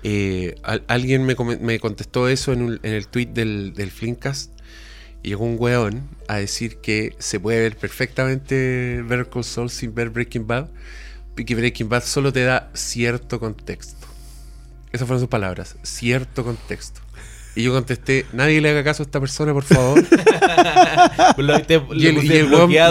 [0.03, 4.51] Eh, al- alguien me, me contestó eso en, un- en el tweet del, del Flimcast
[5.23, 9.93] y llegó un weón a decir que se puede ver perfectamente Better Call Saul sin
[9.93, 10.67] ver Breaking Bad
[11.37, 14.07] y que Breaking Bad solo te da cierto contexto.
[14.91, 16.99] Esas fueron sus palabras, cierto contexto.
[17.55, 20.03] Y yo contesté, nadie le haga caso a esta persona, por favor.
[21.93, 22.47] Y el, y el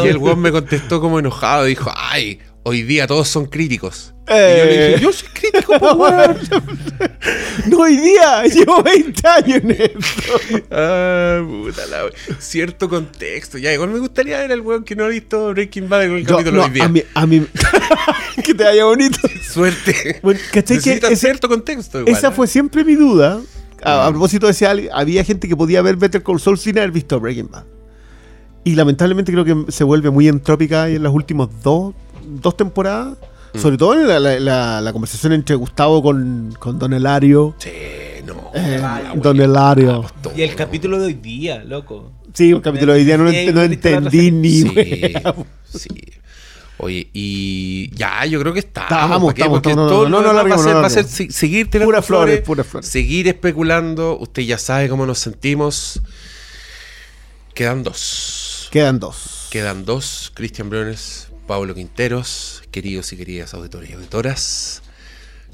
[0.07, 1.65] el me contestó como enojado.
[1.65, 4.15] Dijo, ay, hoy día todos son críticos.
[4.29, 4.65] Y yo Eh.
[4.67, 5.75] le dije, yo soy crítico.
[7.67, 10.63] No, hoy día llevo 20 años en esto.
[10.71, 13.59] Ah, puta la we- Cierto contexto.
[13.59, 16.27] Ya, igual me gustaría ver al weón que no ha visto Breaking Bad en el
[16.27, 16.85] Yo- capítulo no, hoy día.
[16.85, 17.47] a mí, a mí
[18.45, 19.19] que te vaya bonito.
[19.53, 20.21] Suerte.
[20.23, 22.15] Bueno, ¿cachai que ese- cierto contexto igual.
[22.15, 22.33] Esa ¿eh?
[22.33, 23.41] fue siempre mi duda.
[23.83, 26.93] A, a propósito decía alguien, había gente que podía ver Better Call Saul sin haber
[26.93, 27.65] visto Breaking Bad.
[28.65, 31.95] Y lamentablemente creo que se vuelve muy entrópica en las últimas dos,
[32.41, 33.17] dos temporadas.
[33.55, 33.59] Mm.
[33.59, 37.55] Sobre todo en la, la- la- la conversación entre Gustavo con, con Don Elario.
[37.59, 37.71] Sí,
[38.25, 38.51] no.
[38.55, 39.41] Eh, la Don.
[39.41, 40.05] Elario.
[40.37, 42.13] Y el capítulo de hoy día, loco.
[42.33, 44.63] Sí, un capítulo de hoy día no, ent- no entendí ni
[45.65, 45.89] Sí.
[46.83, 48.91] Oye, y ya, yo creo que estamos.
[48.91, 50.91] Estamos, estamos, Porque estamos, todo no, no, lo no, va a ser, no va a
[50.91, 52.89] ser seguir tirando Puras flores, flores, puras flores.
[52.89, 54.17] seguir especulando.
[54.19, 56.01] Usted ya sabe cómo nos sentimos.
[57.55, 58.69] Quedan dos.
[58.71, 59.49] Quedan dos.
[59.51, 60.31] Quedan dos.
[60.35, 64.83] Cristian Briones, Pablo Quinteros, queridos y queridas auditores y auditoras.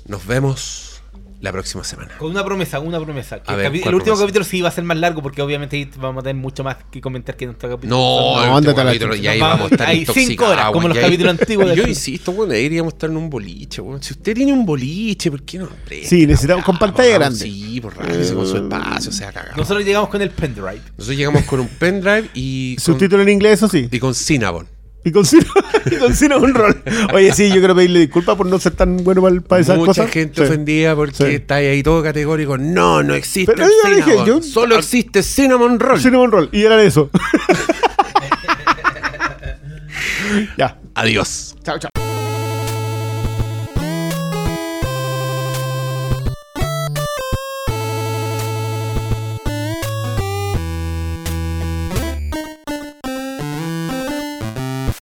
[0.06, 1.00] Nos vemos
[1.40, 2.18] la próxima semana.
[2.18, 3.42] Con una promesa, una promesa.
[3.42, 4.22] Que el, ver, capi- ¿cuál el último promesa?
[4.24, 6.76] capítulo sí va a ser más largo porque obviamente ahí vamos a tener mucho más
[6.90, 7.96] que comentar que en nuestro capítulo.
[7.96, 10.98] No, No, la capítulo, ya Nos íbamos a vamos- estar hay cinco horas, como los
[10.98, 14.02] capítulos ahí- antiguos Yo insisto, bueno, deberíamos estar en un boliche, weón.
[14.02, 15.70] Si usted tiene un boliche, ¿por qué no?
[15.86, 17.38] presta Sí, necesitamos con la pantalla grande.
[17.38, 19.56] Sí, por rájese con su espacio, o sea, cagado.
[19.56, 20.82] Nosotros llegamos con el pendrive.
[20.98, 23.88] Nosotros llegamos con un pendrive y Subtítulo en inglés, eso sí.
[23.90, 24.75] y con Cinnabon.
[25.06, 25.44] Y con Cino,
[25.90, 26.82] y con Cino un rol.
[27.14, 30.10] Oye, sí, yo quiero pedirle disculpas por no ser tan bueno para, esas Mucha cosas.
[30.10, 30.42] gente Sí.
[30.42, 31.24] ofendida porque Sí.
[31.36, 32.58] está ahí todo categórico.
[32.58, 34.26] No, no existe Pero el yo dije, Cinnabon.
[34.26, 36.00] yo- Solo existe Cinnamon Roll.
[36.00, 36.48] Cinnamon Roll.
[36.52, 37.08] Y era eso.
[40.58, 40.76] ya.
[40.94, 41.54] Adiós.
[41.62, 41.90] Chao, chao.